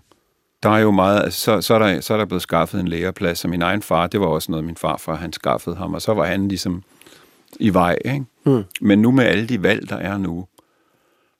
der 0.63 0.69
er 0.69 0.79
jo 0.79 0.91
meget, 0.91 1.23
altså, 1.23 1.39
så, 1.41 1.61
så, 1.61 1.73
er 1.73 1.79
der, 1.79 2.01
så 2.01 2.13
er 2.13 2.17
der 2.17 2.25
blevet 2.25 2.41
skaffet 2.41 2.79
en 2.79 2.87
læreplads, 2.87 3.43
og 3.43 3.49
min 3.49 3.61
egen 3.61 3.81
far, 3.81 4.07
det 4.07 4.19
var 4.19 4.25
også 4.25 4.51
noget, 4.51 4.65
min 4.65 4.75
farfar, 4.75 5.15
han 5.15 5.33
skaffede 5.33 5.75
ham, 5.75 5.93
og 5.93 6.01
så 6.01 6.13
var 6.13 6.25
han 6.25 6.47
ligesom 6.47 6.83
i 7.59 7.73
vej, 7.73 7.97
ikke? 8.05 8.25
Mm. 8.45 8.63
Men 8.81 9.01
nu 9.01 9.11
med 9.11 9.25
alle 9.25 9.47
de 9.47 9.63
valg, 9.63 9.89
der 9.89 9.95
er 9.95 10.17
nu, 10.17 10.47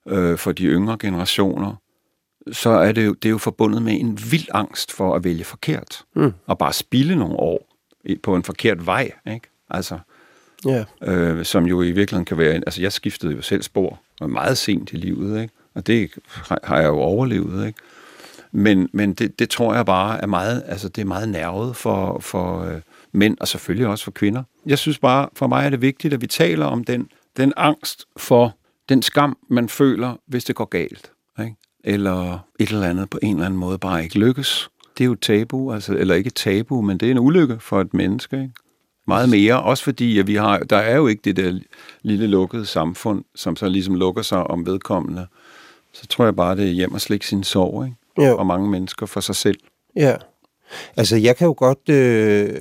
øh, 0.07 0.37
for 0.37 0.51
de 0.51 0.63
yngre 0.63 0.97
generationer, 0.99 1.75
så 2.51 2.69
er 2.69 2.91
det, 2.91 3.05
jo, 3.05 3.13
det 3.13 3.25
er 3.25 3.29
jo 3.29 3.37
forbundet 3.37 3.81
med 3.81 3.99
en 3.99 4.19
vild 4.31 4.47
angst 4.53 4.91
for 4.91 5.15
at 5.15 5.23
vælge 5.23 5.43
forkert, 5.43 6.03
mm. 6.15 6.33
og 6.45 6.57
bare 6.57 6.73
spille 6.73 7.15
nogle 7.15 7.35
år 7.35 7.67
på 8.23 8.35
en 8.35 8.43
forkert 8.43 8.85
vej, 8.85 9.11
ikke? 9.27 9.50
Altså, 9.71 9.99
yeah. 10.67 10.85
øh, 11.01 11.45
som 11.45 11.65
jo 11.65 11.81
i 11.81 11.91
virkeligheden 11.91 12.25
kan 12.25 12.37
være, 12.37 12.53
altså 12.53 12.81
jeg 12.81 12.91
skiftede 12.91 13.33
jo 13.33 13.41
selv 13.41 13.61
spor, 13.61 13.99
meget 14.27 14.57
sent 14.57 14.93
i 14.93 14.95
livet, 14.95 15.41
ikke? 15.41 15.53
Og 15.73 15.87
det 15.87 16.11
har 16.63 16.79
jeg 16.79 16.87
jo 16.87 16.99
overlevet, 16.99 17.67
ikke? 17.67 17.79
Men, 18.51 18.89
men 18.93 19.13
det, 19.13 19.39
det 19.39 19.49
tror 19.49 19.75
jeg 19.75 19.85
bare 19.85 20.21
er 20.21 20.25
meget, 20.25 20.63
altså 20.65 20.89
det 20.89 21.01
er 21.01 21.05
meget 21.05 21.29
nærvet 21.29 21.75
for, 21.75 22.19
for 22.19 22.61
øh, 22.61 22.81
mænd, 23.11 23.37
og 23.39 23.47
selvfølgelig 23.47 23.87
også 23.87 24.03
for 24.03 24.11
kvinder. 24.11 24.43
Jeg 24.65 24.77
synes 24.77 24.99
bare, 24.99 25.29
for 25.33 25.47
mig 25.47 25.65
er 25.65 25.69
det 25.69 25.81
vigtigt, 25.81 26.13
at 26.13 26.21
vi 26.21 26.27
taler 26.27 26.65
om 26.65 26.83
den, 26.83 27.09
den 27.37 27.53
angst 27.57 28.05
for 28.17 28.55
den 28.89 29.01
skam, 29.01 29.37
man 29.49 29.69
føler, 29.69 30.15
hvis 30.27 30.43
det 30.43 30.55
går 30.55 30.65
galt. 30.65 31.11
Ikke? 31.39 31.55
Eller 31.83 32.39
et 32.59 32.69
eller 32.69 32.89
andet 32.89 33.09
på 33.09 33.19
en 33.21 33.35
eller 33.35 33.45
anden 33.45 33.59
måde 33.59 33.77
bare 33.77 34.03
ikke 34.03 34.19
lykkes. 34.19 34.69
Det 34.97 35.03
er 35.03 35.05
jo 35.05 35.15
tabu, 35.15 35.73
altså, 35.73 35.93
eller 35.93 36.15
ikke 36.15 36.29
tabu, 36.29 36.81
men 36.81 36.97
det 36.97 37.07
er 37.07 37.11
en 37.11 37.19
ulykke 37.19 37.57
for 37.59 37.81
et 37.81 37.93
menneske. 37.93 38.41
Ikke? 38.41 38.53
Meget 39.07 39.29
mere, 39.29 39.63
også 39.63 39.83
fordi 39.83 40.19
at 40.19 40.27
vi 40.27 40.35
har, 40.35 40.57
der 40.59 40.77
er 40.77 40.95
jo 40.95 41.07
ikke 41.07 41.21
det 41.23 41.35
der 41.35 41.59
lille 42.01 42.27
lukkede 42.27 42.65
samfund, 42.65 43.23
som 43.35 43.55
så 43.55 43.69
ligesom 43.69 43.95
lukker 43.95 44.21
sig 44.21 44.43
om 44.43 44.65
vedkommende. 44.65 45.27
Så 45.93 46.07
tror 46.07 46.25
jeg 46.25 46.35
bare, 46.35 46.55
det 46.55 46.65
er 46.65 46.71
hjem 46.71 46.93
og 46.93 47.01
slikke 47.01 47.27
sin 47.27 47.43
sorg. 47.43 47.85
Ikke? 47.85 47.97
jo. 48.17 48.37
og 48.37 48.45
mange 48.47 48.69
mennesker 48.69 49.05
for 49.05 49.19
sig 49.19 49.35
selv. 49.35 49.59
Ja. 49.95 50.15
Altså, 50.97 51.15
jeg 51.15 51.37
kan 51.37 51.45
jo 51.45 51.55
godt, 51.57 51.89
øh, 51.89 52.59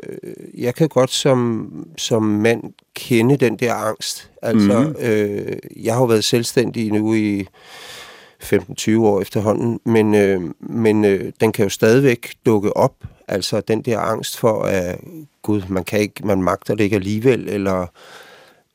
jeg 0.59 0.75
kan 0.75 0.89
godt 0.89 1.11
som, 1.11 1.71
som 1.99 2.23
mand 2.23 2.63
kende 2.95 3.37
den 3.37 3.57
der 3.57 3.75
angst. 3.75 4.31
Altså, 4.43 4.81
mm. 4.81 5.05
øh, 5.07 5.57
jeg 5.85 5.95
har 5.95 6.01
jo 6.01 6.07
været 6.07 6.25
selvstændig 6.25 6.93
nu 6.93 7.15
i 7.15 7.47
15-20 8.43 8.99
år 8.99 9.21
efterhånden, 9.21 9.81
men, 9.87 10.15
øh, 10.15 10.41
men 10.61 11.05
øh, 11.05 11.33
den 11.41 11.53
kan 11.53 11.63
jo 11.63 11.69
stadigvæk 11.69 12.33
dukke 12.47 12.77
op. 12.77 12.95
Altså, 13.31 13.61
den 13.61 13.83
der 13.83 13.99
angst 13.99 14.39
for, 14.39 14.63
at 14.63 15.01
gud, 15.43 15.63
man 15.69 15.85
kan 15.85 16.01
ikke, 16.01 16.27
man 16.27 16.43
magter 16.43 16.75
det 16.75 16.85
ikke 16.85 16.97
alligevel, 16.97 17.49
eller 17.49 17.87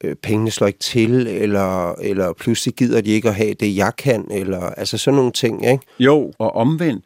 øh, 0.04 0.15
pengene 0.15 0.52
slår 0.52 0.68
ikke 0.68 0.80
til, 0.80 1.28
eller, 1.28 1.94
eller 1.94 2.34
pludselig 2.34 2.76
gider 2.76 3.02
de 3.02 3.10
ikke 3.10 3.30
at 3.30 3.36
have 3.36 3.54
det, 3.54 3.76
jeg 3.76 3.96
kan, 3.98 4.28
eller 4.32 4.62
altså 4.62 4.98
sådan 4.98 5.15
nogle 5.15 5.32
ting, 5.32 5.65
ikke? 5.65 5.86
Jo, 6.00 6.34
og 6.39 6.56
omvendt. 6.56 7.06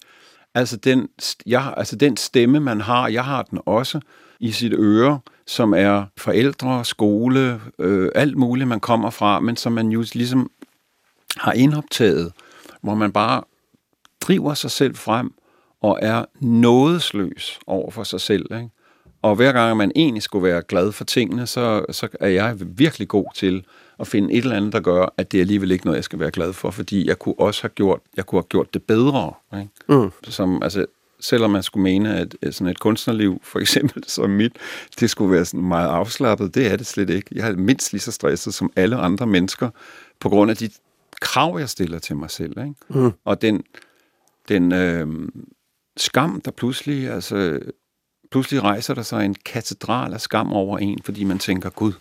Altså 0.55 0.77
den, 0.77 1.07
jeg, 1.45 1.73
altså 1.77 1.95
den 1.95 2.17
stemme, 2.17 2.59
man 2.59 2.81
har, 2.81 3.07
jeg 3.07 3.25
har 3.25 3.43
den 3.43 3.59
også 3.65 3.99
i 4.39 4.51
sit 4.51 4.73
øre, 4.73 5.19
som 5.47 5.73
er 5.73 6.03
forældre, 6.17 6.85
skole, 6.85 7.61
øh, 7.79 8.11
alt 8.15 8.37
muligt, 8.37 8.67
man 8.67 8.79
kommer 8.79 9.09
fra, 9.09 9.39
men 9.39 9.57
som 9.57 9.71
man 9.71 9.89
jo 9.89 10.05
ligesom 10.13 10.51
har 11.37 11.51
indoptaget, 11.51 12.31
hvor 12.81 12.95
man 12.95 13.11
bare 13.11 13.43
driver 14.21 14.53
sig 14.53 14.71
selv 14.71 14.95
frem 14.95 15.33
og 15.81 15.99
er 16.01 16.25
nådesløs 16.39 17.59
over 17.67 17.91
for 17.91 18.03
sig 18.03 18.21
selv. 18.21 18.45
Ikke? 18.53 18.69
Og 19.21 19.35
hver 19.35 19.51
gang 19.51 19.77
man 19.77 19.91
egentlig 19.95 20.23
skulle 20.23 20.43
være 20.43 20.61
glad 20.61 20.91
for 20.91 21.03
tingene, 21.03 21.47
så, 21.47 21.85
så 21.91 22.07
er 22.19 22.27
jeg 22.27 22.55
virkelig 22.59 23.07
god 23.07 23.25
til 23.35 23.65
at 23.99 24.07
finde 24.07 24.33
et 24.33 24.43
eller 24.43 24.55
andet, 24.55 24.73
der 24.73 24.79
gør, 24.79 25.13
at 25.17 25.31
det 25.31 25.37
er 25.37 25.41
alligevel 25.41 25.71
ikke 25.71 25.85
noget, 25.85 25.95
jeg 25.95 26.03
skal 26.03 26.19
være 26.19 26.31
glad 26.31 26.53
for, 26.53 26.71
fordi 26.71 27.07
jeg 27.07 27.19
kunne 27.19 27.35
også 27.39 27.61
have 27.61 27.69
gjort, 27.69 27.99
jeg 28.17 28.25
kunne 28.25 28.39
have 28.39 28.47
gjort 28.49 28.73
det 28.73 28.83
bedre. 28.83 29.33
Ikke? 29.53 29.69
Mm. 29.89 30.11
Som, 30.23 30.63
altså, 30.63 30.85
selvom 31.19 31.51
man 31.51 31.63
skulle 31.63 31.83
mene, 31.83 32.15
at 32.17 32.35
sådan 32.51 32.67
et 32.67 32.79
kunstnerliv, 32.79 33.41
for 33.43 33.59
eksempel 33.59 34.03
som 34.07 34.29
mit, 34.29 34.51
det 34.99 35.09
skulle 35.09 35.31
være 35.31 35.45
sådan 35.45 35.67
meget 35.67 35.89
afslappet, 35.89 36.55
det 36.55 36.71
er 36.71 36.75
det 36.75 36.87
slet 36.87 37.09
ikke. 37.09 37.27
Jeg 37.31 37.49
er 37.49 37.55
mindst 37.55 37.93
lige 37.93 38.01
så 38.01 38.11
stresset 38.11 38.53
som 38.53 38.71
alle 38.75 38.95
andre 38.95 39.27
mennesker, 39.27 39.69
på 40.19 40.29
grund 40.29 40.51
af 40.51 40.57
de 40.57 40.69
krav, 41.21 41.59
jeg 41.59 41.69
stiller 41.69 41.99
til 41.99 42.15
mig 42.15 42.31
selv. 42.31 42.59
Ikke? 42.59 42.73
Mm. 42.89 43.11
Og 43.25 43.41
den, 43.41 43.63
den 44.49 44.71
øh, 44.71 45.07
skam, 46.01 46.41
der 46.41 46.51
pludselig, 46.51 47.09
altså 47.09 47.59
pludselig 48.31 48.63
rejser 48.63 48.93
der 48.93 49.01
sig 49.01 49.25
en 49.25 49.35
katedral 49.45 50.13
af 50.13 50.21
skam 50.21 50.53
over 50.53 50.77
en, 50.77 50.99
fordi 51.05 51.23
man 51.23 51.39
tænker, 51.39 51.69
Gud, 51.69 51.93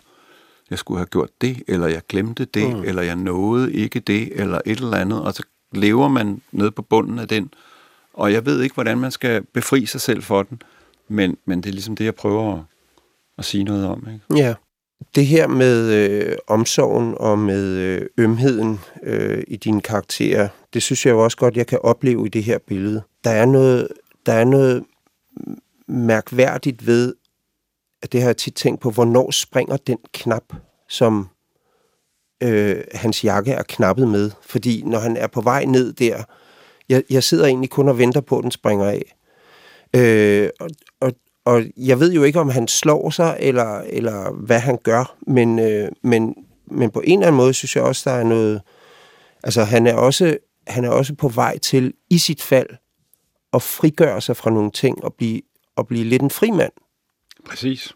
jeg 0.69 0.79
skulle 0.79 0.97
have 0.97 1.07
gjort 1.07 1.29
det, 1.41 1.63
eller 1.67 1.87
jeg 1.87 2.01
glemte 2.09 2.45
det, 2.45 2.75
mm. 2.75 2.83
eller 2.83 3.01
jeg 3.01 3.15
nåede 3.15 3.73
ikke 3.73 3.99
det, 3.99 4.41
eller 4.41 4.61
et 4.65 4.79
eller 4.79 4.97
andet, 4.97 5.21
og 5.21 5.33
så 5.33 5.43
lever 5.73 6.07
man 6.07 6.41
nede 6.51 6.71
på 6.71 6.81
bunden 6.81 7.19
af 7.19 7.27
den. 7.27 7.53
Og 8.13 8.33
jeg 8.33 8.45
ved 8.45 8.61
ikke, 8.61 8.73
hvordan 8.73 8.99
man 8.99 9.11
skal 9.11 9.45
befri 9.53 9.85
sig 9.85 10.01
selv 10.01 10.23
for 10.23 10.43
den, 10.43 10.61
men, 11.07 11.37
men 11.45 11.61
det 11.61 11.69
er 11.69 11.73
ligesom 11.73 11.95
det, 11.95 12.05
jeg 12.05 12.15
prøver 12.15 12.53
at, 12.53 12.61
at 13.37 13.45
sige 13.45 13.63
noget 13.63 13.85
om. 13.85 14.07
Ikke? 14.13 14.43
Ja 14.43 14.55
det 15.15 15.25
her 15.25 15.47
med 15.47 15.93
øh, 15.93 16.37
omsorgen 16.47 17.13
og 17.17 17.39
med 17.39 17.65
øh, 17.65 18.07
ømheden 18.17 18.79
øh, 19.03 19.43
i 19.47 19.55
dine 19.55 19.81
karakterer, 19.81 20.47
det 20.73 20.83
synes 20.83 21.05
jeg 21.05 21.11
jo 21.11 21.23
også 21.23 21.37
godt, 21.37 21.57
jeg 21.57 21.67
kan 21.67 21.79
opleve 21.81 22.25
i 22.25 22.29
det 22.29 22.43
her 22.43 22.57
billede. 22.67 23.01
Der 23.23 23.29
er 23.29 23.45
noget, 23.45 23.87
der 24.25 24.33
er 24.33 24.45
noget 24.45 24.83
mærkværdigt 25.87 26.87
ved, 26.87 27.15
at 28.01 28.11
det 28.11 28.21
har 28.21 28.29
jeg 28.29 28.37
tit 28.37 28.53
tænkt 28.53 28.81
på, 28.81 28.91
hvornår 28.91 29.31
springer 29.31 29.77
den 29.77 29.97
knap, 30.13 30.53
som 30.89 31.29
øh, 32.43 32.83
hans 32.93 33.23
jakke 33.23 33.51
er 33.51 33.63
knappet 33.63 34.07
med. 34.07 34.31
Fordi 34.41 34.83
når 34.85 34.99
han 34.99 35.17
er 35.17 35.27
på 35.27 35.41
vej 35.41 35.65
ned 35.65 35.93
der, 35.93 36.23
jeg, 36.89 37.03
jeg 37.09 37.23
sidder 37.23 37.45
egentlig 37.45 37.69
kun 37.69 37.89
og 37.89 37.97
venter 37.97 38.21
på, 38.21 38.37
at 38.37 38.43
den 38.43 38.51
springer 38.51 38.85
af. 38.85 39.15
Øh, 39.95 40.49
og, 40.59 40.69
og, 41.49 41.63
jeg 41.77 41.99
ved 41.99 42.13
jo 42.13 42.23
ikke, 42.23 42.39
om 42.39 42.49
han 42.49 42.67
slår 42.67 43.09
sig, 43.09 43.37
eller, 43.39 43.79
eller 43.79 44.31
hvad 44.31 44.59
han 44.59 44.77
gør, 44.83 45.15
men, 45.27 45.59
øh, 45.59 45.89
men, 46.03 46.35
men 46.71 46.91
på 46.91 47.01
en 47.05 47.19
eller 47.19 47.27
anden 47.27 47.37
måde 47.37 47.53
synes 47.53 47.75
jeg 47.75 47.83
også, 47.83 48.09
der 48.09 48.15
er 48.15 48.23
noget... 48.23 48.61
Altså, 49.43 49.63
han 49.63 49.87
er 49.87 49.93
også, 49.93 50.37
han 50.67 50.85
er 50.85 50.89
også 50.89 51.15
på 51.15 51.27
vej 51.27 51.57
til, 51.57 51.93
i 52.09 52.17
sit 52.17 52.41
fald, 52.41 52.67
at 53.53 53.61
frigøre 53.61 54.21
sig 54.21 54.37
fra 54.37 54.49
nogle 54.49 54.71
ting 54.71 55.03
og 55.03 55.13
blive, 55.13 55.41
og 55.75 55.87
blive 55.87 56.03
lidt 56.03 56.21
en 56.21 56.29
frimand. 56.29 56.71
Præcis. 57.45 57.93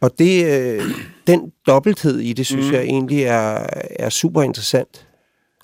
Og 0.00 0.18
det, 0.18 0.46
øh, 0.46 0.82
den 1.26 1.52
dobbelthed 1.66 2.18
i 2.18 2.32
det, 2.32 2.46
synes 2.46 2.66
mm. 2.66 2.72
jeg 2.72 2.82
egentlig 2.82 3.22
er, 3.22 3.66
er 3.90 4.10
super 4.10 4.42
interessant. 4.42 5.08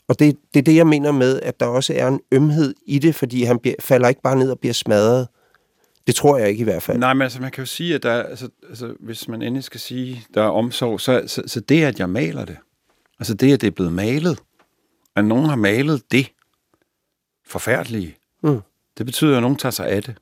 Og 0.08 0.18
det, 0.18 0.36
det 0.54 0.60
er 0.60 0.64
det, 0.64 0.76
jeg 0.76 0.86
mener 0.86 1.12
med, 1.12 1.40
at 1.40 1.60
der 1.60 1.66
også 1.66 1.94
er 1.96 2.08
en 2.08 2.20
ømhed 2.32 2.74
i 2.86 2.98
det, 2.98 3.14
fordi 3.14 3.42
han 3.42 3.58
bliver, 3.58 3.74
falder 3.80 4.08
ikke 4.08 4.22
bare 4.22 4.36
ned 4.36 4.50
og 4.50 4.58
bliver 4.58 4.74
smadret. 4.74 5.28
Det 6.06 6.14
tror 6.14 6.38
jeg 6.38 6.48
ikke 6.48 6.60
i 6.60 6.64
hvert 6.64 6.82
fald. 6.82 6.98
Nej, 6.98 7.14
men 7.14 7.22
altså, 7.22 7.40
man 7.40 7.50
kan 7.50 7.62
jo 7.62 7.66
sige, 7.66 7.94
at 7.94 8.02
der, 8.02 8.10
er- 8.10 8.22
altså, 8.22 8.48
altså, 8.68 8.94
hvis 9.00 9.28
man 9.28 9.42
endelig 9.42 9.64
skal 9.64 9.80
sige, 9.80 10.24
der 10.34 10.42
er 10.42 10.48
omsorg, 10.48 11.00
så, 11.00 11.22
så, 11.26 11.42
så 11.46 11.60
det, 11.60 11.84
at 11.84 11.98
jeg 11.98 12.10
maler 12.10 12.44
det, 12.44 12.56
altså 13.18 13.34
det, 13.34 13.52
at 13.52 13.60
det 13.60 13.66
er 13.66 13.70
blevet 13.70 13.92
malet, 13.92 14.38
at 15.16 15.24
nogen 15.24 15.46
har 15.46 15.56
malet 15.56 16.12
det 16.12 16.32
forfærdelige, 17.46 18.16
Mm. 18.44 18.60
det 18.98 19.06
betyder, 19.06 19.36
at 19.36 19.42
nogen 19.42 19.56
tager 19.56 19.70
sig 19.70 19.88
af 19.88 20.02
det, 20.02 20.14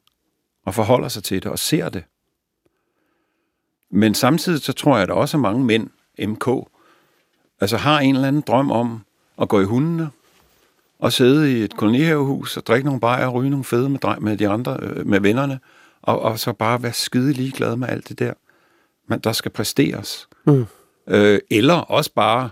og 0.64 0.74
forholder 0.74 1.08
sig 1.08 1.22
til 1.24 1.42
det, 1.42 1.50
og 1.50 1.58
ser 1.58 1.88
det. 1.88 2.04
Men 3.90 4.14
samtidig 4.14 4.60
så 4.60 4.72
tror 4.72 4.94
jeg, 4.94 5.02
at 5.02 5.08
der 5.08 5.14
også 5.14 5.36
er 5.36 5.40
mange 5.40 5.64
mænd, 5.64 5.90
MK, 6.18 6.48
altså 7.60 7.76
har 7.76 8.00
en 8.00 8.14
eller 8.14 8.28
anden 8.28 8.42
drøm 8.46 8.70
om 8.70 9.04
at 9.40 9.48
gå 9.48 9.60
i 9.60 9.64
hundene, 9.64 10.10
og 11.00 11.12
sidde 11.12 11.52
i 11.58 11.62
et 11.64 11.76
kolonihavehus 11.76 12.56
og 12.56 12.66
drikke 12.66 12.84
nogle 12.86 13.00
bajer 13.00 13.26
og 13.26 13.34
ryge 13.34 13.50
nogle 13.50 13.64
fede 13.64 13.88
med, 13.88 13.98
med 14.20 14.36
de 14.36 14.48
andre, 14.48 14.78
øh, 14.82 15.06
med 15.06 15.20
vennerne, 15.20 15.60
og, 16.02 16.20
og 16.22 16.38
så 16.38 16.52
bare 16.52 16.82
være 16.82 16.92
skide 16.92 17.32
ligeglad 17.32 17.76
med 17.76 17.88
alt 17.88 18.08
det 18.08 18.18
der, 18.18 18.32
man, 19.08 19.18
der 19.20 19.32
skal 19.32 19.50
præsteres. 19.50 20.28
Mm. 20.46 20.66
Øh, 21.08 21.38
eller 21.50 21.74
også 21.74 22.12
bare, 22.14 22.50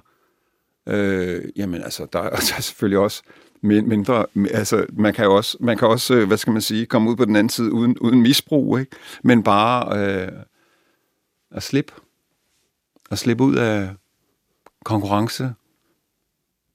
øh, 0.87 1.45
jamen 1.57 1.83
altså, 1.83 2.07
der, 2.13 2.19
er- 2.19 2.31
der 2.49 2.55
er 2.57 2.61
selvfølgelig 2.61 2.99
også 2.99 3.23
min- 3.61 3.89
mindre, 3.89 4.27
altså 4.51 4.87
man 4.93 5.15
kan 5.15 5.25
jo 5.25 5.35
også, 5.37 5.57
man 5.61 5.77
kan 5.79 5.89
også, 5.89 6.15
øh, 6.15 6.27
hvad 6.27 6.37
skal 6.37 6.53
man 6.53 6.63
sige, 6.63 6.87
komme 6.87 7.11
ud 7.11 7.17
på 7.17 7.25
den 7.25 7.37
anden 7.37 7.51
side 7.51 7.73
uden, 7.73 7.99
uden 7.99 8.23
misbrug, 8.23 8.79
ikke? 8.79 8.97
Men 9.25 9.43
bare 9.43 9.99
øh, 9.99 10.33
at 11.51 11.63
slippe, 11.63 11.93
at 13.11 13.19
slippe 13.19 13.45
ud 13.45 13.55
af 13.57 13.91
konkurrence 14.85 15.51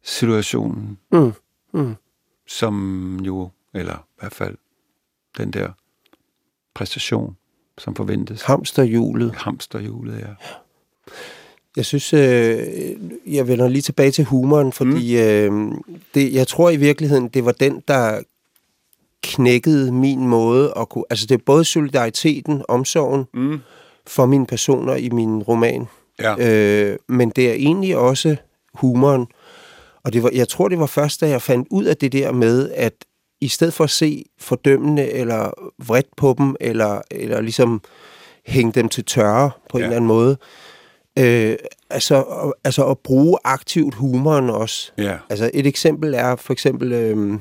situationen, 0.03 0.97
Mm. 1.12 1.33
Mm. 1.73 1.95
som 2.47 3.19
jo, 3.19 3.49
eller 3.73 3.93
i 3.95 4.15
hvert 4.19 4.33
fald 4.33 4.55
den 5.38 5.51
der 5.51 5.69
præstation, 6.73 7.38
som 7.77 7.95
forventes. 7.95 8.41
Hamsterhjulet. 8.41 9.36
Hamsterhjulet, 9.36 10.19
ja. 10.19 10.27
Jeg 11.77 11.86
synes, 11.86 12.13
øh, 12.13 12.59
jeg 13.27 13.47
vender 13.47 13.67
lige 13.67 13.81
tilbage 13.81 14.12
til 14.12 14.25
humoren, 14.25 14.71
fordi 14.73 15.15
mm. 15.49 15.69
øh, 15.71 15.75
det, 16.13 16.33
jeg 16.33 16.47
tror 16.47 16.69
i 16.69 16.75
virkeligheden, 16.77 17.27
det 17.27 17.45
var 17.45 17.51
den, 17.51 17.83
der 17.88 18.21
knækkede 19.23 19.91
min 19.91 20.27
måde 20.27 20.73
at 20.77 20.89
kunne... 20.89 21.03
Altså 21.09 21.25
det 21.25 21.36
er 21.36 21.43
både 21.45 21.65
solidariteten, 21.65 22.63
omsorgen 22.67 23.25
Mm. 23.33 23.59
for 24.07 24.25
mine 24.25 24.45
personer 24.45 24.95
i 24.95 25.09
min 25.09 25.43
roman, 25.43 25.86
Ja. 26.19 26.36
øh, 26.91 26.97
men 27.07 27.29
det 27.29 27.49
er 27.49 27.53
egentlig 27.53 27.97
også 27.97 28.36
humoren. 28.73 29.27
Og 30.05 30.13
det 30.13 30.23
var, 30.23 30.29
jeg 30.33 30.47
tror, 30.47 30.67
det 30.67 30.79
var 30.79 30.85
først, 30.85 31.21
da 31.21 31.29
jeg 31.29 31.41
fandt 31.41 31.67
ud 31.71 31.85
af 31.85 31.97
det 31.97 32.11
der 32.11 32.31
med, 32.31 32.71
at 32.75 32.93
i 33.41 33.47
stedet 33.47 33.73
for 33.73 33.83
at 33.83 33.89
se 33.89 34.25
fordømmende 34.39 35.11
eller 35.11 35.71
vredt 35.87 36.15
på 36.17 36.35
dem, 36.37 36.55
eller, 36.59 37.01
eller 37.11 37.41
ligesom 37.41 37.81
hænge 38.45 38.71
dem 38.71 38.89
til 38.89 39.05
tørre 39.05 39.51
på 39.69 39.77
ja. 39.77 39.83
en 39.83 39.83
eller 39.83 39.95
anden 39.95 40.07
måde, 40.07 40.37
øh, 41.19 41.55
altså, 41.89 42.23
altså 42.63 42.85
at 42.85 42.97
bruge 42.99 43.37
aktivt 43.43 43.95
humoren 43.95 44.49
også. 44.49 44.91
Ja. 44.97 45.17
Altså 45.29 45.51
et 45.53 45.67
eksempel 45.67 46.13
er 46.13 46.35
for 46.35 46.53
eksempel, 46.53 46.93
øh, 46.93 47.39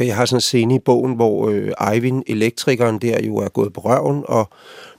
jeg 0.00 0.16
har 0.16 0.24
sådan 0.24 0.36
en 0.36 0.40
scene 0.40 0.74
i 0.74 0.78
bogen, 0.78 1.14
hvor 1.14 1.48
øh, 1.48 1.92
Eivind, 1.92 2.22
elektrikeren 2.26 2.98
der, 2.98 3.22
jo 3.22 3.36
er 3.36 3.48
gået 3.48 3.72
på 3.72 3.80
røven 3.80 4.24
og 4.28 4.48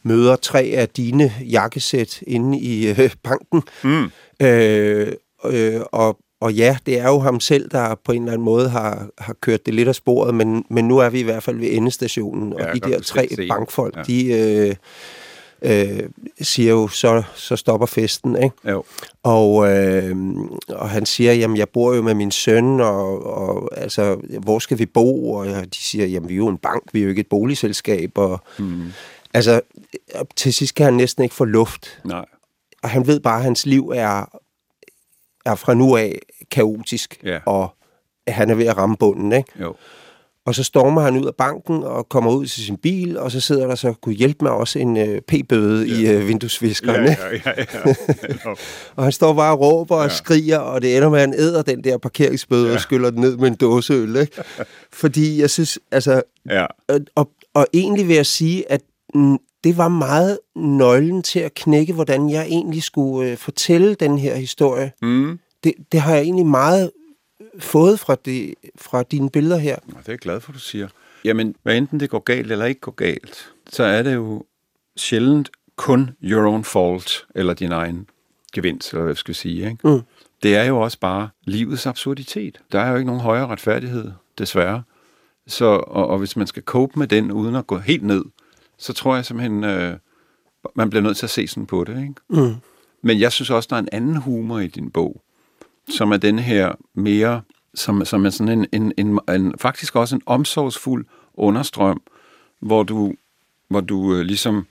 møder 0.04 0.36
tre 0.36 0.62
af 0.62 0.90
dine 0.90 1.34
jakkesæt 1.42 2.22
inde 2.28 2.60
i 2.60 2.88
øh, 2.90 3.16
banken. 3.24 3.62
Mm. 3.84 4.12
Øh, 4.46 5.14
øh, 5.46 5.82
og, 5.92 6.18
og 6.42 6.54
ja, 6.54 6.78
det 6.86 7.00
er 7.00 7.08
jo 7.08 7.20
ham 7.20 7.40
selv, 7.40 7.70
der 7.72 7.96
på 8.04 8.12
en 8.12 8.22
eller 8.22 8.32
anden 8.34 8.46
måde 8.46 8.70
har, 8.70 9.08
har 9.18 9.34
kørt 9.42 9.66
det 9.66 9.74
lidt 9.74 9.88
af 9.88 9.96
sporet, 9.96 10.36
men, 10.36 10.66
men 10.70 10.88
nu 10.88 10.98
er 10.98 11.10
vi 11.10 11.20
i 11.20 11.24
hvert 11.24 11.44
fald 11.44 11.58
ved 11.58 11.68
endestationen, 11.72 12.54
og 12.54 12.60
Ja, 12.60 12.74
de 12.74 12.80
der 12.80 13.00
tre 13.02 13.28
se. 13.36 13.48
bankfolk, 13.48 13.98
Ja. 13.98 14.02
de 14.04 14.26
øh, 14.34 14.76
øh, 15.62 16.10
siger 16.42 16.72
jo, 16.72 16.88
så, 16.88 17.24
så 17.36 17.56
stopper 17.56 17.88
festen, 17.88 18.36
ikke? 18.44 18.56
Jo. 18.70 18.84
Og, 19.24 19.70
øh, 19.78 20.16
og 20.70 20.90
han 20.90 21.06
siger, 21.06 21.34
jamen 21.34 21.58
jeg 21.58 21.70
bor 21.70 21.94
jo 21.94 22.02
med 22.02 22.14
min 22.14 22.32
søn, 22.32 22.80
og, 22.82 23.26
og 23.26 23.70
altså, 23.78 24.18
hvor 24.42 24.60
skal 24.60 24.80
vi 24.80 24.86
bo? 24.86 25.32
Og 25.32 25.46
de 25.48 25.68
siger, 25.72 26.06
jamen 26.06 26.30
vi 26.30 26.34
er 26.34 26.38
jo 26.38 26.48
en 26.48 26.58
bank, 26.58 26.84
vi 26.94 27.00
er 27.00 27.04
jo 27.04 27.10
ikke 27.10 27.20
et 27.20 27.30
boligselskab. 27.30 28.18
Og, 28.18 28.40
Mm. 28.60 28.84
altså, 29.34 29.62
til 30.36 30.54
sidst 30.54 30.76
kan 30.76 30.84
han 30.86 30.94
næsten 30.94 31.24
ikke 31.24 31.36
få 31.36 31.46
luft. 31.46 32.00
Nej. 32.06 32.26
Og 32.84 32.90
han 32.90 33.08
ved 33.08 33.20
bare, 33.20 33.38
at 33.38 33.44
hans 33.44 33.66
liv 33.66 33.92
er, 33.96 34.40
er 35.52 35.56
fra 35.56 35.74
nu 35.74 35.96
af 35.98 36.20
kaotisk, 36.52 37.20
Ja. 37.24 37.40
og 37.46 37.74
han 38.28 38.50
er 38.50 38.56
ved 38.56 38.66
at 38.66 38.78
ramme 38.78 38.98
bunden, 38.98 39.32
ikke? 39.34 39.52
Jo. 39.62 39.76
Og 40.46 40.56
så 40.56 40.64
stormer 40.64 41.02
han 41.02 41.18
ud 41.18 41.26
af 41.26 41.36
banken 41.36 41.84
og 41.84 42.10
kommer 42.10 42.32
ud 42.32 42.46
til 42.46 42.64
sin 42.64 42.78
bil, 42.78 43.18
og 43.20 43.32
så 43.32 43.40
sidder 43.40 43.68
der 43.68 43.76
så, 43.76 43.94
kunne 44.02 44.16
hjælpe 44.16 44.46
mig 44.46 44.52
også 44.54 44.80
en 44.80 44.98
øh, 44.98 45.22
p-bøde 45.22 45.86
ja. 45.88 45.94
i 46.12 46.16
øh, 46.16 46.28
vinduesviskeren, 46.28 47.06
Ja, 47.06 47.16
ja, 47.46 47.52
ja, 47.58 47.66
ja. 47.86 47.94
Og 48.96 49.04
han 49.04 49.12
står 49.12 49.34
bare 49.34 49.54
og 49.54 49.60
råber 49.60 49.96
og 49.96 50.04
Ja. 50.04 50.10
skriger, 50.10 50.58
og 50.58 50.82
det 50.82 50.98
ender 50.98 51.10
med, 51.10 51.20
at 51.20 51.30
han 51.30 51.40
æder 51.40 51.62
den 51.62 51.84
der 51.84 51.98
parkeringsbøde 51.98 52.68
ja. 52.68 52.74
og 52.74 52.80
skyller 52.82 53.10
den 53.10 53.22
ned 53.22 53.38
med 53.38 53.48
en 53.48 53.56
dåse 53.56 53.94
øl, 53.94 54.16
ikke? 54.16 54.42
Fordi 54.94 55.42
jeg 55.42 55.50
synes, 55.50 55.80
altså... 55.92 56.22
ja. 56.50 56.66
Og, 56.90 57.00
og, 57.16 57.30
og 57.54 57.68
egentlig 57.74 58.08
vil 58.08 58.16
jeg 58.16 58.26
sige, 58.26 58.72
at 58.72 58.82
det 59.68 59.78
var 59.78 59.88
meget 59.88 60.40
nøglen 60.56 61.24
til 61.24 61.40
at 61.40 61.54
knække, 61.54 61.94
hvordan 61.94 62.30
jeg 62.30 62.46
egentlig 62.46 62.84
skulle 62.84 63.32
øh, 63.32 63.38
fortælle 63.38 63.96
den 63.96 64.18
her 64.18 64.36
historie. 64.36 64.92
Mm. 65.02 65.40
Det, 65.64 65.74
det 65.92 66.02
har 66.02 66.14
jeg 66.14 66.24
egentlig 66.24 66.46
meget 66.46 66.92
fået 67.60 68.00
fra, 68.00 68.16
det, 68.26 68.54
fra 68.76 69.04
dine 69.04 69.30
billeder 69.30 69.58
her. 69.58 69.76
Nå, 69.86 69.94
Det 70.00 70.08
er 70.08 70.12
jeg 70.12 70.20
glad 70.20 70.40
for, 70.40 70.52
du 70.52 70.60
siger. 70.60 70.88
Jamen, 71.26 71.56
hvad 71.64 71.78
enten 71.78 72.00
det 72.00 72.10
går 72.10 72.20
galt 72.20 72.52
eller 72.52 72.66
ikke 72.66 72.82
går 72.82 72.92
galt, 72.92 73.52
så 73.70 73.84
er 73.84 74.04
det 74.04 74.14
jo 74.14 74.44
sjældent 74.98 75.50
kun 75.76 76.10
your 76.24 76.48
own 76.48 76.64
fault, 76.64 77.26
eller 77.36 77.54
din 77.54 77.72
egen 77.72 78.10
gevinst, 78.54 78.92
eller 78.92 79.04
hvad 79.04 79.12
jeg 79.12 79.18
skal 79.18 79.36
sige. 79.36 79.70
Ikke? 79.70 79.88
Mm. 79.88 80.02
Det 80.44 80.56
er 80.56 80.64
jo 80.64 80.80
også 80.80 81.00
bare 81.00 81.30
livets 81.44 81.86
absurditet. 81.88 82.60
Der 82.72 82.80
er 82.80 82.90
jo 82.90 82.96
ikke 82.96 83.08
nogen 83.08 83.22
højere 83.22 83.48
retfærdighed, 83.48 84.12
desværre. 84.38 84.84
Så, 85.48 85.66
og, 85.66 86.08
og 86.08 86.18
hvis 86.18 86.36
man 86.36 86.48
skal 86.48 86.64
cope 86.64 87.00
med 87.00 87.08
den, 87.08 87.32
uden 87.32 87.56
at 87.56 87.68
gå 87.68 87.78
helt 87.78 88.04
ned, 88.04 88.24
så 88.78 88.94
tror 88.94 89.16
jeg 89.16 89.26
simpelthen, 89.26 89.64
øh, 89.64 89.98
man 90.76 90.90
bliver 90.90 91.04
nødt 91.04 91.18
til 91.18 91.26
at 91.26 91.30
se 91.30 91.48
sådan 91.48 91.66
på 91.66 91.84
det. 91.84 92.02
Ikke? 92.02 92.14
Mm. 92.30 92.56
Men 93.02 93.20
jeg 93.20 93.32
synes 93.32 93.50
også, 93.50 93.68
der 93.70 93.76
er 93.76 93.80
en 93.80 93.90
anden 93.92 94.16
humor 94.16 94.60
i 94.60 94.68
din 94.68 94.92
bog, 94.92 95.22
som 95.90 96.12
er 96.12 96.18
den 96.18 96.40
her 96.40 96.74
mere, 96.94 97.42
som, 97.76 98.06
som 98.06 98.26
er 98.26 98.30
sådan 98.30 98.60
en, 98.60 98.68
en, 98.72 98.94
en, 98.98 99.20
en, 99.30 99.54
faktisk 99.58 99.96
også 99.96 100.16
en 100.16 100.22
omsorgsfuld 100.26 101.06
understrøm, 101.34 102.02
hvor 102.60 102.84
du, 102.84 103.14
hvor 103.68 103.82
du 103.82 104.16
øh, 104.16 104.22
ligesom 104.22 104.66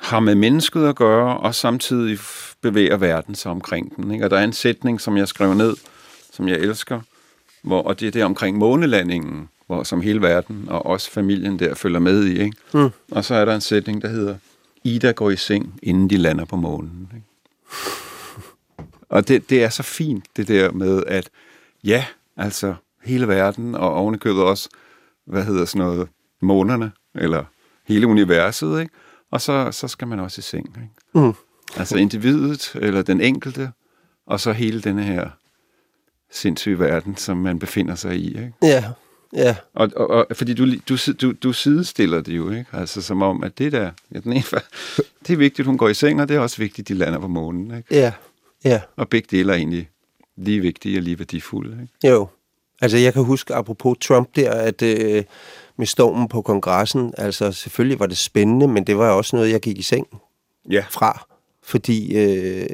har 0.00 0.20
med 0.20 0.34
mennesket 0.34 0.86
at 0.86 0.96
gøre, 0.96 1.38
og 1.38 1.54
samtidig 1.54 2.18
bevæger 2.60 2.96
verden 2.96 3.34
sig 3.34 3.50
omkring 3.50 3.96
den. 3.96 4.10
Ikke? 4.10 4.24
Og 4.24 4.30
der 4.30 4.38
er 4.38 4.44
en 4.44 4.52
sætning, 4.52 5.00
som 5.00 5.16
jeg 5.16 5.28
skrev 5.28 5.54
ned, 5.54 5.76
som 6.32 6.48
jeg 6.48 6.58
elsker, 6.58 7.00
hvor, 7.62 7.82
og 7.82 8.00
det 8.00 8.08
er 8.08 8.12
det 8.12 8.24
omkring 8.24 8.58
månelandingen, 8.58 9.48
hvor 9.66 9.82
som 9.82 10.00
hele 10.00 10.22
verden 10.22 10.64
og 10.68 10.86
også 10.86 11.10
familien 11.10 11.58
der 11.58 11.74
følger 11.74 12.00
med 12.00 12.24
i. 12.24 12.40
Ikke? 12.40 12.56
Mm. 12.74 12.90
Og 13.10 13.24
så 13.24 13.34
er 13.34 13.44
der 13.44 13.54
en 13.54 13.60
sætning, 13.60 14.02
der 14.02 14.08
hedder, 14.08 14.36
Ida 14.84 15.10
går 15.10 15.30
i 15.30 15.36
seng, 15.36 15.78
inden 15.82 16.10
de 16.10 16.16
lander 16.16 16.44
på 16.44 16.56
månen. 16.56 17.10
Ikke? 17.14 17.26
Og 19.08 19.28
det, 19.28 19.50
det 19.50 19.64
er 19.64 19.68
så 19.68 19.82
fint, 19.82 20.24
det 20.36 20.48
der 20.48 20.72
med, 20.72 21.02
at 21.06 21.30
ja, 21.84 22.04
altså 22.36 22.74
hele 23.02 23.28
verden, 23.28 23.74
og 23.74 23.94
ovenikøbet 23.94 24.42
også, 24.42 24.68
hvad 25.24 25.44
hedder 25.44 25.64
sådan 25.64 25.86
noget, 25.86 26.08
månerne, 26.40 26.92
eller 27.14 27.44
hele 27.86 28.06
universet, 28.06 28.80
ikke? 28.80 28.92
Og 29.30 29.40
så, 29.40 29.68
så 29.72 29.88
skal 29.88 30.08
man 30.08 30.20
også 30.20 30.38
i 30.38 30.42
seng, 30.42 30.66
ikke? 30.66 31.26
Mm. 31.26 31.34
Altså 31.76 31.96
individet, 31.96 32.72
eller 32.74 33.02
den 33.02 33.20
enkelte, 33.20 33.72
og 34.26 34.40
så 34.40 34.52
hele 34.52 34.80
denne 34.80 35.02
her 35.02 35.30
sindssyge 36.30 36.78
verden, 36.78 37.16
som 37.16 37.36
man 37.36 37.58
befinder 37.58 37.94
sig 37.94 38.16
i. 38.16 38.28
Ikke? 38.28 38.52
Ja, 38.62 38.84
ja. 39.36 39.56
Og, 39.74 39.90
og, 39.96 40.08
og 40.30 40.36
fordi 40.36 40.54
du, 40.54 40.66
du, 40.88 40.96
du, 41.20 41.32
du 41.42 41.52
sidestiller 41.52 42.20
det 42.20 42.36
jo, 42.36 42.50
ikke? 42.50 42.66
Altså 42.72 43.02
som 43.02 43.22
om, 43.22 43.42
at 43.44 43.58
det 43.58 43.72
der, 43.72 43.90
ja, 44.14 44.18
den 44.18 44.32
ene, 44.32 44.42
det 45.26 45.32
er 45.32 45.36
vigtigt, 45.36 45.66
hun 45.66 45.78
går 45.78 45.88
i 45.88 45.94
seng, 45.94 46.20
og 46.20 46.28
det 46.28 46.36
er 46.36 46.40
også 46.40 46.56
vigtigt, 46.56 46.88
de 46.88 46.94
lander 46.94 47.18
på 47.18 47.28
månen. 47.28 47.76
Ikke? 47.76 47.94
Ja, 47.94 48.12
ja. 48.64 48.80
Og 48.96 49.08
begge 49.08 49.28
dele 49.36 49.52
er 49.52 49.56
egentlig 49.56 49.88
lige 50.36 50.60
vigtige 50.60 50.98
og 50.98 51.02
lige 51.02 51.18
værdifulde. 51.18 51.78
Ikke? 51.82 52.08
Jo. 52.14 52.28
Altså 52.80 52.98
jeg 52.98 53.12
kan 53.12 53.24
huske, 53.24 53.54
apropos 53.54 53.96
Trump 54.00 54.36
der, 54.36 54.50
at 54.52 54.82
øh, 54.82 55.24
med 55.76 55.86
stormen 55.86 56.28
på 56.28 56.42
kongressen, 56.42 57.14
altså 57.18 57.52
selvfølgelig 57.52 58.00
var 58.00 58.06
det 58.06 58.16
spændende, 58.18 58.68
men 58.68 58.84
det 58.86 58.98
var 58.98 59.10
også 59.10 59.36
noget, 59.36 59.50
jeg 59.50 59.60
gik 59.60 59.78
i 59.78 59.82
seng 59.82 60.06
Ja. 60.70 60.84
fra. 60.90 61.26
Fordi, 61.64 62.16
øh, 62.16 62.66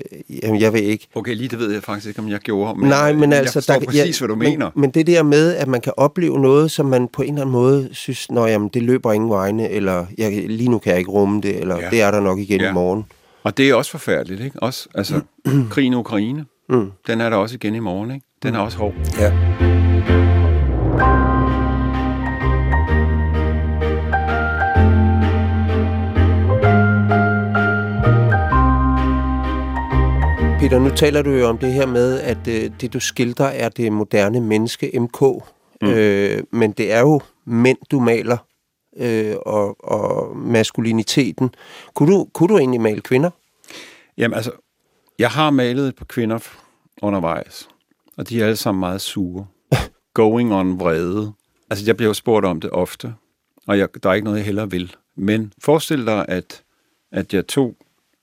jamen 0.43 0.61
jeg 0.61 0.73
ved 0.73 0.81
ikke, 0.81 1.09
Okay, 1.15 1.35
lige 1.35 1.49
det 1.49 1.59
ved 1.59 1.73
jeg 1.73 1.83
faktisk 1.83 2.09
ikke, 2.09 2.21
om 2.21 2.29
jeg 2.29 2.39
gjorde. 2.39 2.81
Men 2.81 2.89
Nej, 2.89 3.13
men 3.13 3.31
jeg 3.31 3.39
altså... 3.39 3.53
forstår 3.53 3.81
præcis, 3.87 4.19
hvad 4.19 4.29
du 4.29 4.35
men, 4.35 4.51
mener. 4.51 4.71
Men 4.77 4.91
det 4.91 5.07
der 5.07 5.23
med, 5.23 5.55
at 5.55 5.69
man 5.69 5.81
kan 5.81 5.93
opleve 5.97 6.39
noget, 6.41 6.71
som 6.71 6.87
man 6.87 7.09
på 7.09 7.23
en 7.23 7.29
eller 7.29 7.41
anden 7.41 7.53
måde 7.53 7.89
synes, 7.93 8.31
Nå, 8.31 8.47
jamen, 8.47 8.69
det 8.75 8.83
løber 8.83 9.13
ingen 9.13 9.31
vegne, 9.31 9.71
eller 9.71 10.07
jeg, 10.19 10.33
lige 10.51 10.69
nu 10.71 10.79
kan 10.79 10.91
jeg 10.91 10.99
ikke 10.99 11.11
rumme 11.11 11.41
det, 11.41 11.61
eller 11.61 11.77
Ja. 11.77 11.85
ja. 11.85 11.91
det 11.91 12.01
er 12.03 12.11
der 12.11 12.21
nok 12.21 12.39
igen 12.39 12.61
Ja. 12.61 12.71
i 12.71 12.73
morgen. 12.73 13.05
Og 13.43 13.57
det 13.57 13.69
er 13.71 13.75
også 13.75 13.91
forfærdeligt, 13.91 14.41
ikke? 14.41 14.63
Også, 14.63 14.89
altså, 14.95 15.21
krigen 15.71 15.93
i 15.93 15.97
Ukraine, 15.97 16.45
Mm. 16.71 16.91
den 17.07 17.21
er 17.21 17.31
der 17.31 17.37
også 17.37 17.55
igen 17.55 17.75
i 17.75 17.79
morgen, 17.79 18.11
ikke? 18.11 18.27
Den 18.43 18.55
er 18.55 18.59
også 18.59 18.79
hård. 18.79 18.95
Ja. 19.19 19.78
Peter, 30.69 30.81
nu 30.81 30.91
taler 30.91 31.23
du 31.23 31.31
jo 31.31 31.47
om 31.47 31.59
det 31.59 31.73
her 31.73 31.87
med, 31.87 32.21
at 32.21 32.49
øh, 32.49 32.71
det 32.81 32.93
du 32.93 33.01
skildrer 33.01 33.47
er 33.47 33.69
det 33.69 33.93
moderne 33.93 34.41
menneske, 34.41 35.01
MK. 35.01 35.23
Mm. 35.83 35.89
Øh, 35.89 36.43
men 36.51 36.73
det 36.73 36.93
er 36.93 37.01
jo 37.01 37.21
mænd, 37.45 37.79
du 37.91 38.01
maler, 38.01 38.37
øh, 38.97 39.37
og, 39.47 39.85
og 39.85 40.37
maskuliniteten. 40.37 41.55
Kunne 41.95 42.13
du, 42.13 42.29
kunne 42.33 42.49
du 42.49 42.59
egentlig 42.59 42.81
male 42.81 43.01
kvinder? 43.01 43.31
Jamen 44.19 44.35
altså, 44.35 44.53
jeg 45.19 45.31
har 45.31 45.51
malet 45.51 45.89
et 45.89 45.97
par 45.97 46.05
kvinder 46.05 46.39
undervejs, 47.03 47.69
og 48.17 48.29
de 48.29 48.41
er 48.41 48.45
alle 48.45 48.57
sammen 48.57 48.81
meget 48.81 49.01
sure. 49.01 49.47
Going 50.15 50.55
on 50.55 50.81
vrede. 50.81 51.33
Altså, 51.71 51.85
jeg 51.87 51.97
bliver 51.97 52.11
jo 52.11 52.15
spurgt 52.15 52.47
om 52.47 52.61
det 52.61 52.71
ofte, 52.71 53.15
og 53.67 53.79
jeg, 53.79 53.89
der 54.03 54.11
er 54.11 54.15
ikke 54.15 54.25
noget, 54.25 54.39
jeg 54.39 54.47
hellere 54.47 54.71
vil. 54.71 54.97
Men 55.17 55.53
forestil 55.63 56.07
dig, 56.07 56.25
at, 56.29 56.63
at 57.13 57.35
jeg 57.35 57.47
tog 57.47 57.75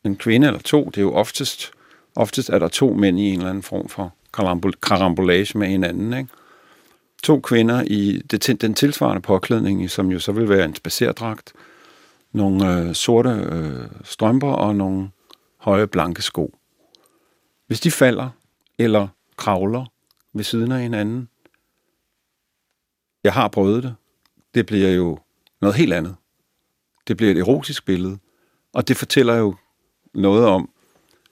en 0.03 0.15
kvinde 0.15 0.47
eller 0.47 0.61
to, 0.61 0.85
det 0.85 0.97
er 0.97 1.01
jo 1.01 1.13
oftest, 1.13 1.74
oftest 2.15 2.49
er 2.49 2.59
der 2.59 2.67
to 2.67 2.93
mænd 2.93 3.19
i 3.19 3.29
en 3.29 3.37
eller 3.37 3.49
anden 3.49 3.63
form 3.63 3.89
for 3.89 4.13
karambol- 4.37 4.79
karambolage 4.81 5.57
med 5.57 5.67
hinanden, 5.67 6.13
ikke? 6.13 6.29
To 7.23 7.39
kvinder 7.39 7.83
i 7.87 8.21
det, 8.31 8.61
den 8.61 8.73
tilsvarende 8.73 9.21
påklædning, 9.21 9.89
som 9.89 10.11
jo 10.11 10.19
så 10.19 10.31
vil 10.31 10.49
være 10.49 10.65
en 10.65 10.75
spacerdragt, 10.75 11.53
nogle 12.31 12.79
øh, 12.79 12.95
sorte 12.95 13.29
øh, 13.29 13.87
strømper 14.03 14.51
og 14.51 14.75
nogle 14.75 15.09
høje 15.57 15.87
blanke 15.87 16.21
sko. 16.21 16.55
Hvis 17.67 17.79
de 17.79 17.91
falder 17.91 18.29
eller 18.77 19.07
kravler 19.37 19.85
ved 20.33 20.43
siden 20.43 20.71
af 20.71 20.81
hinanden, 20.81 21.29
jeg 23.23 23.33
har 23.33 23.47
prøvet 23.47 23.83
det, 23.83 23.95
det 24.53 24.65
bliver 24.65 24.91
jo 24.91 25.19
noget 25.61 25.75
helt 25.75 25.93
andet. 25.93 26.15
Det 27.07 27.17
bliver 27.17 27.31
et 27.31 27.37
erotisk 27.37 27.85
billede, 27.85 28.17
og 28.73 28.87
det 28.87 28.97
fortæller 28.97 29.35
jo 29.35 29.55
noget 30.13 30.45
om, 30.45 30.69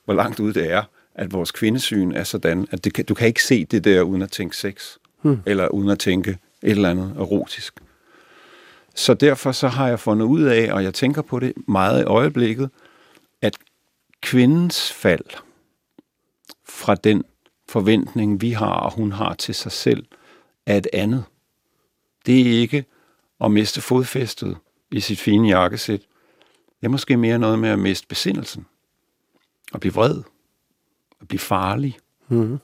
hvor 0.05 0.13
langt 0.13 0.39
ude 0.39 0.53
det 0.53 0.71
er, 0.71 0.83
at 1.15 1.33
vores 1.33 1.51
kvindesyn 1.51 2.11
er 2.11 2.23
sådan, 2.23 2.67
at 2.71 2.83
det 2.83 2.93
kan, 2.93 3.05
du 3.05 3.13
kan 3.13 3.27
ikke 3.27 3.43
se 3.43 3.65
det 3.65 3.83
der 3.83 4.01
uden 4.01 4.21
at 4.21 4.31
tænke 4.31 4.57
sex, 4.57 4.97
hmm. 5.21 5.39
eller 5.45 5.67
uden 5.67 5.89
at 5.89 5.99
tænke 5.99 6.29
et 6.63 6.71
eller 6.71 6.89
andet 6.89 7.13
erotisk. 7.17 7.73
Så 8.95 9.13
derfor 9.13 9.51
så 9.51 9.67
har 9.67 9.87
jeg 9.87 9.99
fundet 9.99 10.25
ud 10.25 10.43
af, 10.43 10.73
og 10.73 10.83
jeg 10.83 10.93
tænker 10.93 11.21
på 11.21 11.39
det 11.39 11.53
meget 11.67 12.01
i 12.01 12.05
øjeblikket, 12.05 12.69
at 13.41 13.57
kvindens 14.21 14.93
fald 14.93 15.25
fra 16.65 16.95
den 16.95 17.23
forventning, 17.69 18.41
vi 18.41 18.51
har, 18.51 18.73
og 18.73 18.93
hun 18.93 19.11
har 19.11 19.33
til 19.33 19.55
sig 19.55 19.71
selv, 19.71 20.05
er 20.65 20.77
et 20.77 20.87
andet. 20.93 21.23
Det 22.25 22.41
er 22.41 22.59
ikke 22.61 22.85
at 23.43 23.51
miste 23.51 23.81
fodfæstet 23.81 24.57
i 24.91 24.99
sit 24.99 25.19
fine 25.19 25.49
jakkesæt. 25.49 26.01
Det 26.79 26.87
er 26.87 26.91
måske 26.91 27.17
mere 27.17 27.39
noget 27.39 27.59
med 27.59 27.69
at 27.69 27.79
miste 27.79 28.07
besindelsen. 28.07 28.65
At 29.73 29.79
blive 29.79 29.93
vred. 29.93 30.21
At 31.21 31.27
blive 31.27 31.39
farlig. 31.39 31.97
Mm-hmm. 32.29 32.57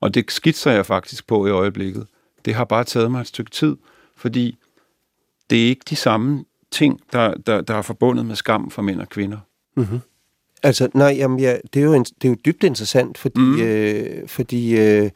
Og 0.00 0.14
det 0.14 0.30
skitser 0.30 0.70
jeg 0.70 0.86
faktisk 0.86 1.26
på 1.26 1.46
i 1.46 1.50
øjeblikket. 1.50 2.06
Det 2.44 2.54
har 2.54 2.64
bare 2.64 2.84
taget 2.84 3.10
mig 3.10 3.20
et 3.20 3.26
stykke 3.26 3.50
tid, 3.50 3.76
fordi 4.16 4.58
det 5.50 5.64
er 5.64 5.68
ikke 5.68 5.84
de 5.90 5.96
samme 5.96 6.44
ting, 6.70 7.00
der, 7.12 7.34
der, 7.34 7.60
der 7.60 7.74
er 7.74 7.82
forbundet 7.82 8.26
med 8.26 8.36
skam 8.36 8.70
for 8.70 8.82
mænd 8.82 9.00
og 9.00 9.08
kvinder. 9.08 9.38
Mm-hmm. 9.76 9.98
Altså, 10.62 10.88
nej, 10.94 11.08
jamen, 11.08 11.40
ja, 11.40 11.56
det, 11.74 11.80
er 11.80 11.84
jo 11.84 11.94
en, 11.94 12.04
det 12.04 12.24
er 12.24 12.28
jo 12.28 12.36
dybt 12.44 12.64
interessant, 12.64 13.18
fordi, 13.18 13.40
Mm. 13.40 13.46
mm. 13.46 13.60
øh, 13.60 14.28
fordi 14.28 14.78
øh, 14.78 15.10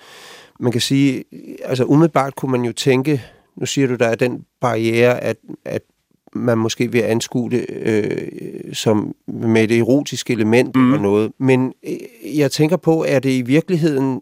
man 0.61 0.72
kan 0.72 0.80
sige, 0.80 1.24
altså 1.64 1.85
umiddelbart 1.85 2.37
kunne 2.37 2.52
man 2.52 2.64
jo 2.64 2.72
tænke, 2.72 3.22
nu 3.56 3.66
siger 3.66 3.88
du, 3.88 3.94
der 3.94 4.06
er 4.06 4.14
den 4.14 4.44
barriere, 4.61 5.20
at, 5.20 5.37
at 5.64 5.83
man 6.35 6.59
måske 6.59 6.93
vil 6.93 7.01
anskue 7.01 7.51
det 7.51 7.66
øh, 7.71 8.75
som 8.75 9.14
med 9.27 9.69
det 9.69 9.79
erotiske 9.79 10.33
element 10.33 10.77
Mm. 10.77 10.83
mm. 10.83 10.93
eller 10.93 11.03
noget. 11.03 11.33
Men 11.38 11.73
øh, 11.88 12.38
jeg 12.38 12.51
tænker 12.51 12.77
på, 12.77 13.05
er 13.09 13.19
det 13.19 13.31
i 13.31 13.43
virkeligheden 13.43 14.21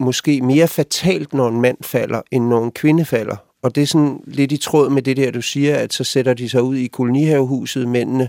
måske 0.00 0.40
mere 0.40 0.68
fatalt, 0.68 1.34
når 1.34 1.48
en 1.48 1.60
mand 1.60 1.76
falder, 1.80 2.22
end 2.30 2.46
når 2.46 2.64
en 2.64 2.70
kvinde 2.70 3.04
falder? 3.04 3.36
Og 3.62 3.74
det 3.74 3.82
er 3.82 3.86
sådan 3.86 4.20
lidt 4.24 4.52
i 4.52 4.56
tråd 4.56 4.90
med 4.90 5.02
det 5.02 5.16
der, 5.16 5.30
du 5.30 5.42
siger, 5.42 5.76
at 5.76 5.92
så 5.92 6.04
sætter 6.04 6.34
de 6.34 6.48
sig 6.48 6.62
ud 6.62 6.76
i 6.76 6.86
kolonihavehuset, 6.86 7.88
mændene, 7.88 8.28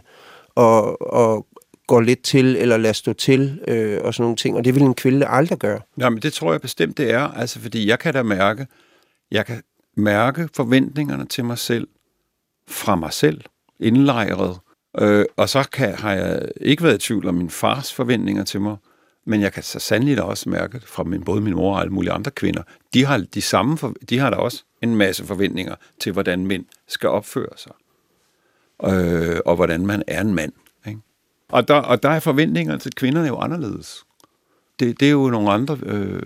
og, 0.56 1.14
og 1.14 1.46
går 1.88 2.02
lidt 2.02 2.24
til, 2.24 2.56
eller 2.56 2.78
lader 2.78 2.94
stå 2.94 3.14
til, 3.14 3.60
øh, 3.68 4.00
og 4.04 4.14
sådan 4.14 4.24
nogle 4.24 4.36
ting. 4.36 4.58
Og 4.58 4.66
det 4.66 4.76
vil 4.76 4.84
en 4.84 4.94
kvinde 4.94 5.28
aldrig 5.28 5.58
gøre. 5.58 5.80
Jamen, 5.98 6.20
det 6.22 6.34
tror 6.34 6.52
jeg 6.52 6.62
bestemt, 6.62 6.98
det 6.98 7.12
er. 7.12 7.22
Altså, 7.22 7.60
fordi 7.60 7.88
jeg 7.88 8.00
kan 8.00 8.14
da 8.14 8.24
mærke, 8.24 8.68
jeg 9.32 9.46
kan 9.46 9.62
mærke 9.98 10.50
forventningerne 10.56 11.26
til 11.26 11.46
mig 11.46 11.58
selv 11.58 11.88
fra 12.72 12.96
mig 12.96 13.14
selv, 13.14 13.42
indlejret. 13.80 14.60
Øh, 15.00 15.26
og 15.38 15.50
så 15.50 15.70
kan, 15.72 15.96
har 15.96 16.14
jeg 16.14 16.50
ikke 16.62 16.84
været 16.84 16.96
i 16.96 17.08
tvivl 17.08 17.28
om 17.28 17.36
min 17.36 17.50
fars 17.50 17.94
forventninger 17.94 18.44
til 18.44 18.62
mig, 18.62 18.78
men 19.26 19.42
jeg 19.42 19.54
kan 19.54 19.64
så 19.64 19.80
sandelig 19.80 20.18
da 20.18 20.22
også 20.22 20.50
mærke 20.50 20.80
det 20.80 20.88
fra 20.88 21.04
min, 21.04 21.24
både 21.24 21.42
min 21.42 21.56
mor 21.56 21.76
og 21.76 21.82
alle 21.82 21.94
mulige 21.94 22.12
andre 22.12 22.32
kvinder. 22.32 22.64
De 22.94 23.06
har, 23.06 23.26
de, 23.34 23.42
samme 23.42 23.78
for, 23.78 23.94
de 24.10 24.20
har 24.20 24.30
da 24.30 24.36
også 24.36 24.64
en 24.82 24.96
masse 24.96 25.26
forventninger 25.26 25.76
til, 26.00 26.12
hvordan 26.12 26.46
mænd 26.46 26.66
skal 26.88 27.10
opføre 27.10 27.58
sig. 27.58 27.72
Øh, 28.84 29.40
og 29.46 29.56
hvordan 29.56 29.86
man 29.86 30.04
er 30.08 30.22
en 30.22 30.34
mand. 30.34 30.54
Ikke? 30.88 31.00
Og, 31.50 31.68
der, 31.68 31.76
og 31.76 32.04
der 32.04 32.10
er 32.10 32.20
forventninger 32.20 32.78
til 32.78 32.96
kvinderne 32.96 33.28
jo 33.28 33.38
anderledes 33.38 34.06
det, 34.82 35.00
det 35.00 35.08
er 35.08 35.12
jo 35.12 35.30
nogle 35.30 35.52
andre, 35.52 35.78
øh, 35.84 36.22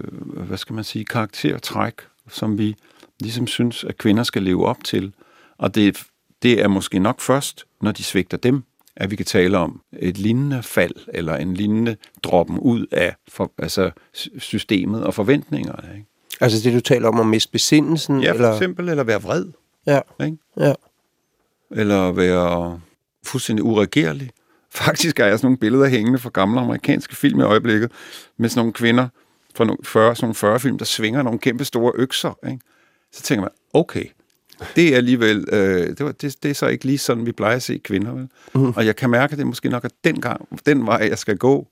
hvad 0.48 0.58
skal 0.58 0.76
man 0.76 0.84
sige, 0.84 1.06
karaktertræk, 1.06 1.94
som 2.30 2.58
vi 2.58 2.76
ligesom 3.20 3.48
synes, 3.48 3.84
at 3.84 3.98
kvinder 3.98 4.24
skal 4.24 4.44
leve 4.44 4.66
op 4.66 4.84
til. 4.84 5.14
Og 5.58 5.76
det, 5.76 6.04
det 6.44 6.62
er 6.62 6.68
måske 6.68 7.00
nok 7.00 7.22
først, 7.22 7.66
når 7.82 7.92
de 7.92 8.04
svigter 8.04 8.38
dem, 8.38 8.64
at 8.96 9.12
vi 9.12 9.16
kan 9.16 9.26
tale 9.26 9.58
om 9.58 9.82
et 10.00 10.18
lignende 10.18 10.64
fald, 10.64 10.96
eller 11.08 11.36
en 11.36 11.54
lignende 11.54 11.96
droppen 12.24 12.60
ud 12.60 12.86
af 12.92 13.16
for, 13.28 13.52
altså, 13.58 13.92
systemet 14.38 15.04
og 15.04 15.14
forventningerne. 15.14 15.96
Ikke? 15.96 16.08
Altså 16.42 16.70
det, 16.70 16.74
du 16.76 16.80
taler 16.80 17.08
om 17.08 17.20
at 17.20 17.28
miste 17.28 17.52
besindelsen? 17.52 18.22
Ja, 18.22 18.30
for 18.32 18.36
eller? 18.36 18.52
eksempel, 18.52 18.90
eller 18.90 19.04
være 19.04 19.22
vred, 19.22 19.46
Ja, 19.88 20.00
ikke? 20.24 20.38
ja. 20.60 20.74
eller 21.72 22.12
være 22.12 22.80
fuldstændig 23.26 23.64
uregerlig. 23.66 24.30
Faktisk 24.72 25.20
er 25.20 25.26
jeg 25.26 25.40
sådan 25.40 25.46
nogle 25.46 25.58
billeder 25.58 25.88
hængende 25.88 26.20
fra 26.20 26.30
gamle 26.34 26.60
amerikanske 26.60 27.16
film 27.16 27.40
i 27.40 27.44
øjeblikket, 27.44 27.92
med 28.38 28.50
sådan 28.50 28.60
nogle 28.60 28.74
kvinder 28.74 29.08
fra 29.56 29.66
nogle 29.66 29.78
40, 29.84 30.16
sådan 30.16 30.26
nogle 30.26 30.36
40 30.36 30.60
film, 30.60 30.78
der 30.78 30.86
svinger 30.86 31.22
nogle 31.22 31.40
kæmpe 31.40 31.66
store 31.66 31.92
økser. 31.96 32.38
Ikke? 32.48 32.60
Så 33.12 33.22
tænker 33.22 33.42
man, 33.42 33.52
okay, 33.74 34.06
det 34.76 34.94
er 34.94 34.98
alligevel, 34.98 35.46
øh, 35.52 35.88
det, 35.88 36.00
var, 36.06 36.12
det, 36.12 36.36
det 36.44 36.52
er 36.52 36.56
så 36.56 36.68
ikke 36.68 36.86
lige 36.86 36.98
sådan, 36.98 37.26
vi 37.26 37.32
plejer 37.32 37.56
at 37.56 37.64
se 37.64 37.78
kvinder. 37.78 38.12
Vel? 38.12 38.30
Mm. 38.56 38.74
Og 38.76 38.86
jeg 38.86 38.96
kan 38.96 39.10
mærke, 39.10 39.32
at 39.32 39.38
det 39.38 39.48
måske 39.48 39.70
nok 39.70 39.86
er 39.86 39.90
den, 40.04 40.22
gang, 40.22 40.60
den 40.66 40.86
vej, 40.86 41.08
jeg 41.10 41.18
skal 41.18 41.38
gå. 41.38 41.68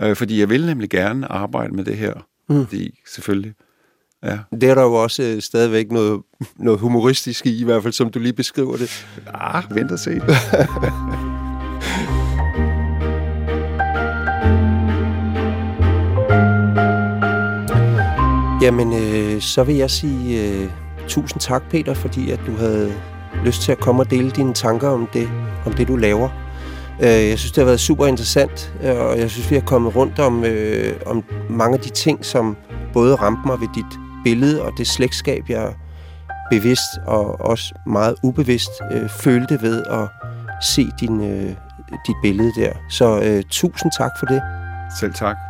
Øh, 0.00 0.16
fordi 0.16 0.40
jeg 0.40 0.48
vil 0.48 0.66
nemlig 0.66 0.90
gerne 0.90 1.32
arbejde 1.32 1.74
med 1.74 1.84
det 1.84 1.96
her. 1.96 2.14
Mm. 2.48 2.66
Fordi 2.66 3.00
selvfølgelig, 3.06 3.54
ja. 4.24 4.38
Det 4.50 4.62
er 4.62 4.74
der 4.74 4.82
jo 4.82 4.94
også 4.94 5.22
øh, 5.22 5.42
stadigvæk 5.42 5.92
noget, 5.92 6.22
noget 6.56 6.80
humoristisk 6.80 7.46
i, 7.46 7.60
i 7.60 7.64
hvert 7.64 7.82
fald 7.82 7.92
som 7.92 8.10
du 8.10 8.18
lige 8.18 8.32
beskriver 8.32 8.76
det. 8.76 9.06
Ah, 9.34 9.64
vent 9.74 9.92
og 9.92 9.98
se. 9.98 10.20
Jamen, 18.62 18.92
øh, 18.92 19.40
så 19.40 19.64
vil 19.64 19.76
jeg 19.76 19.90
sige 19.90 20.48
øh, 20.48 20.70
tusind 21.10 21.40
tak, 21.40 21.62
Peter, 21.70 21.94
fordi 21.94 22.30
at 22.30 22.40
du 22.46 22.56
havde 22.56 22.92
lyst 23.44 23.62
til 23.62 23.72
at 23.72 23.78
komme 23.78 24.02
og 24.02 24.10
dele 24.10 24.30
dine 24.30 24.54
tanker 24.54 24.88
om 24.88 25.08
det, 25.12 25.28
om 25.66 25.72
det 25.72 25.88
du 25.88 25.96
laver. 25.96 26.28
Øh, 27.02 27.28
jeg 27.28 27.38
synes, 27.38 27.52
det 27.52 27.60
har 27.60 27.64
været 27.64 27.80
super 27.80 28.06
interessant, 28.06 28.74
øh, 28.82 29.00
og 29.00 29.18
jeg 29.18 29.30
synes, 29.30 29.50
vi 29.50 29.54
har 29.54 29.62
kommet 29.62 29.96
rundt 29.96 30.18
om, 30.18 30.44
øh, 30.44 30.94
om 31.06 31.24
mange 31.50 31.74
af 31.74 31.80
de 31.80 31.90
ting, 31.90 32.24
som 32.24 32.56
både 32.92 33.14
ramte 33.14 33.42
mig 33.46 33.60
ved 33.60 33.68
dit 33.74 33.98
billede 34.24 34.62
og 34.62 34.72
det 34.78 34.86
slægtskab, 34.86 35.44
jeg 35.48 35.74
bevidst 36.50 36.98
og 37.06 37.40
også 37.40 37.74
meget 37.86 38.14
ubevidst 38.22 38.70
øh, 38.92 39.08
følte 39.08 39.58
ved 39.62 39.82
at 39.90 40.08
se 40.62 40.86
din, 41.00 41.20
øh, 41.20 41.54
dit 42.06 42.16
billede 42.22 42.52
der. 42.56 42.72
Så 42.88 43.20
øh, 43.20 43.42
tusind 43.50 43.92
tak 43.98 44.10
for 44.18 44.26
det. 44.26 44.42
Selv 45.00 45.14
tak. 45.14 45.49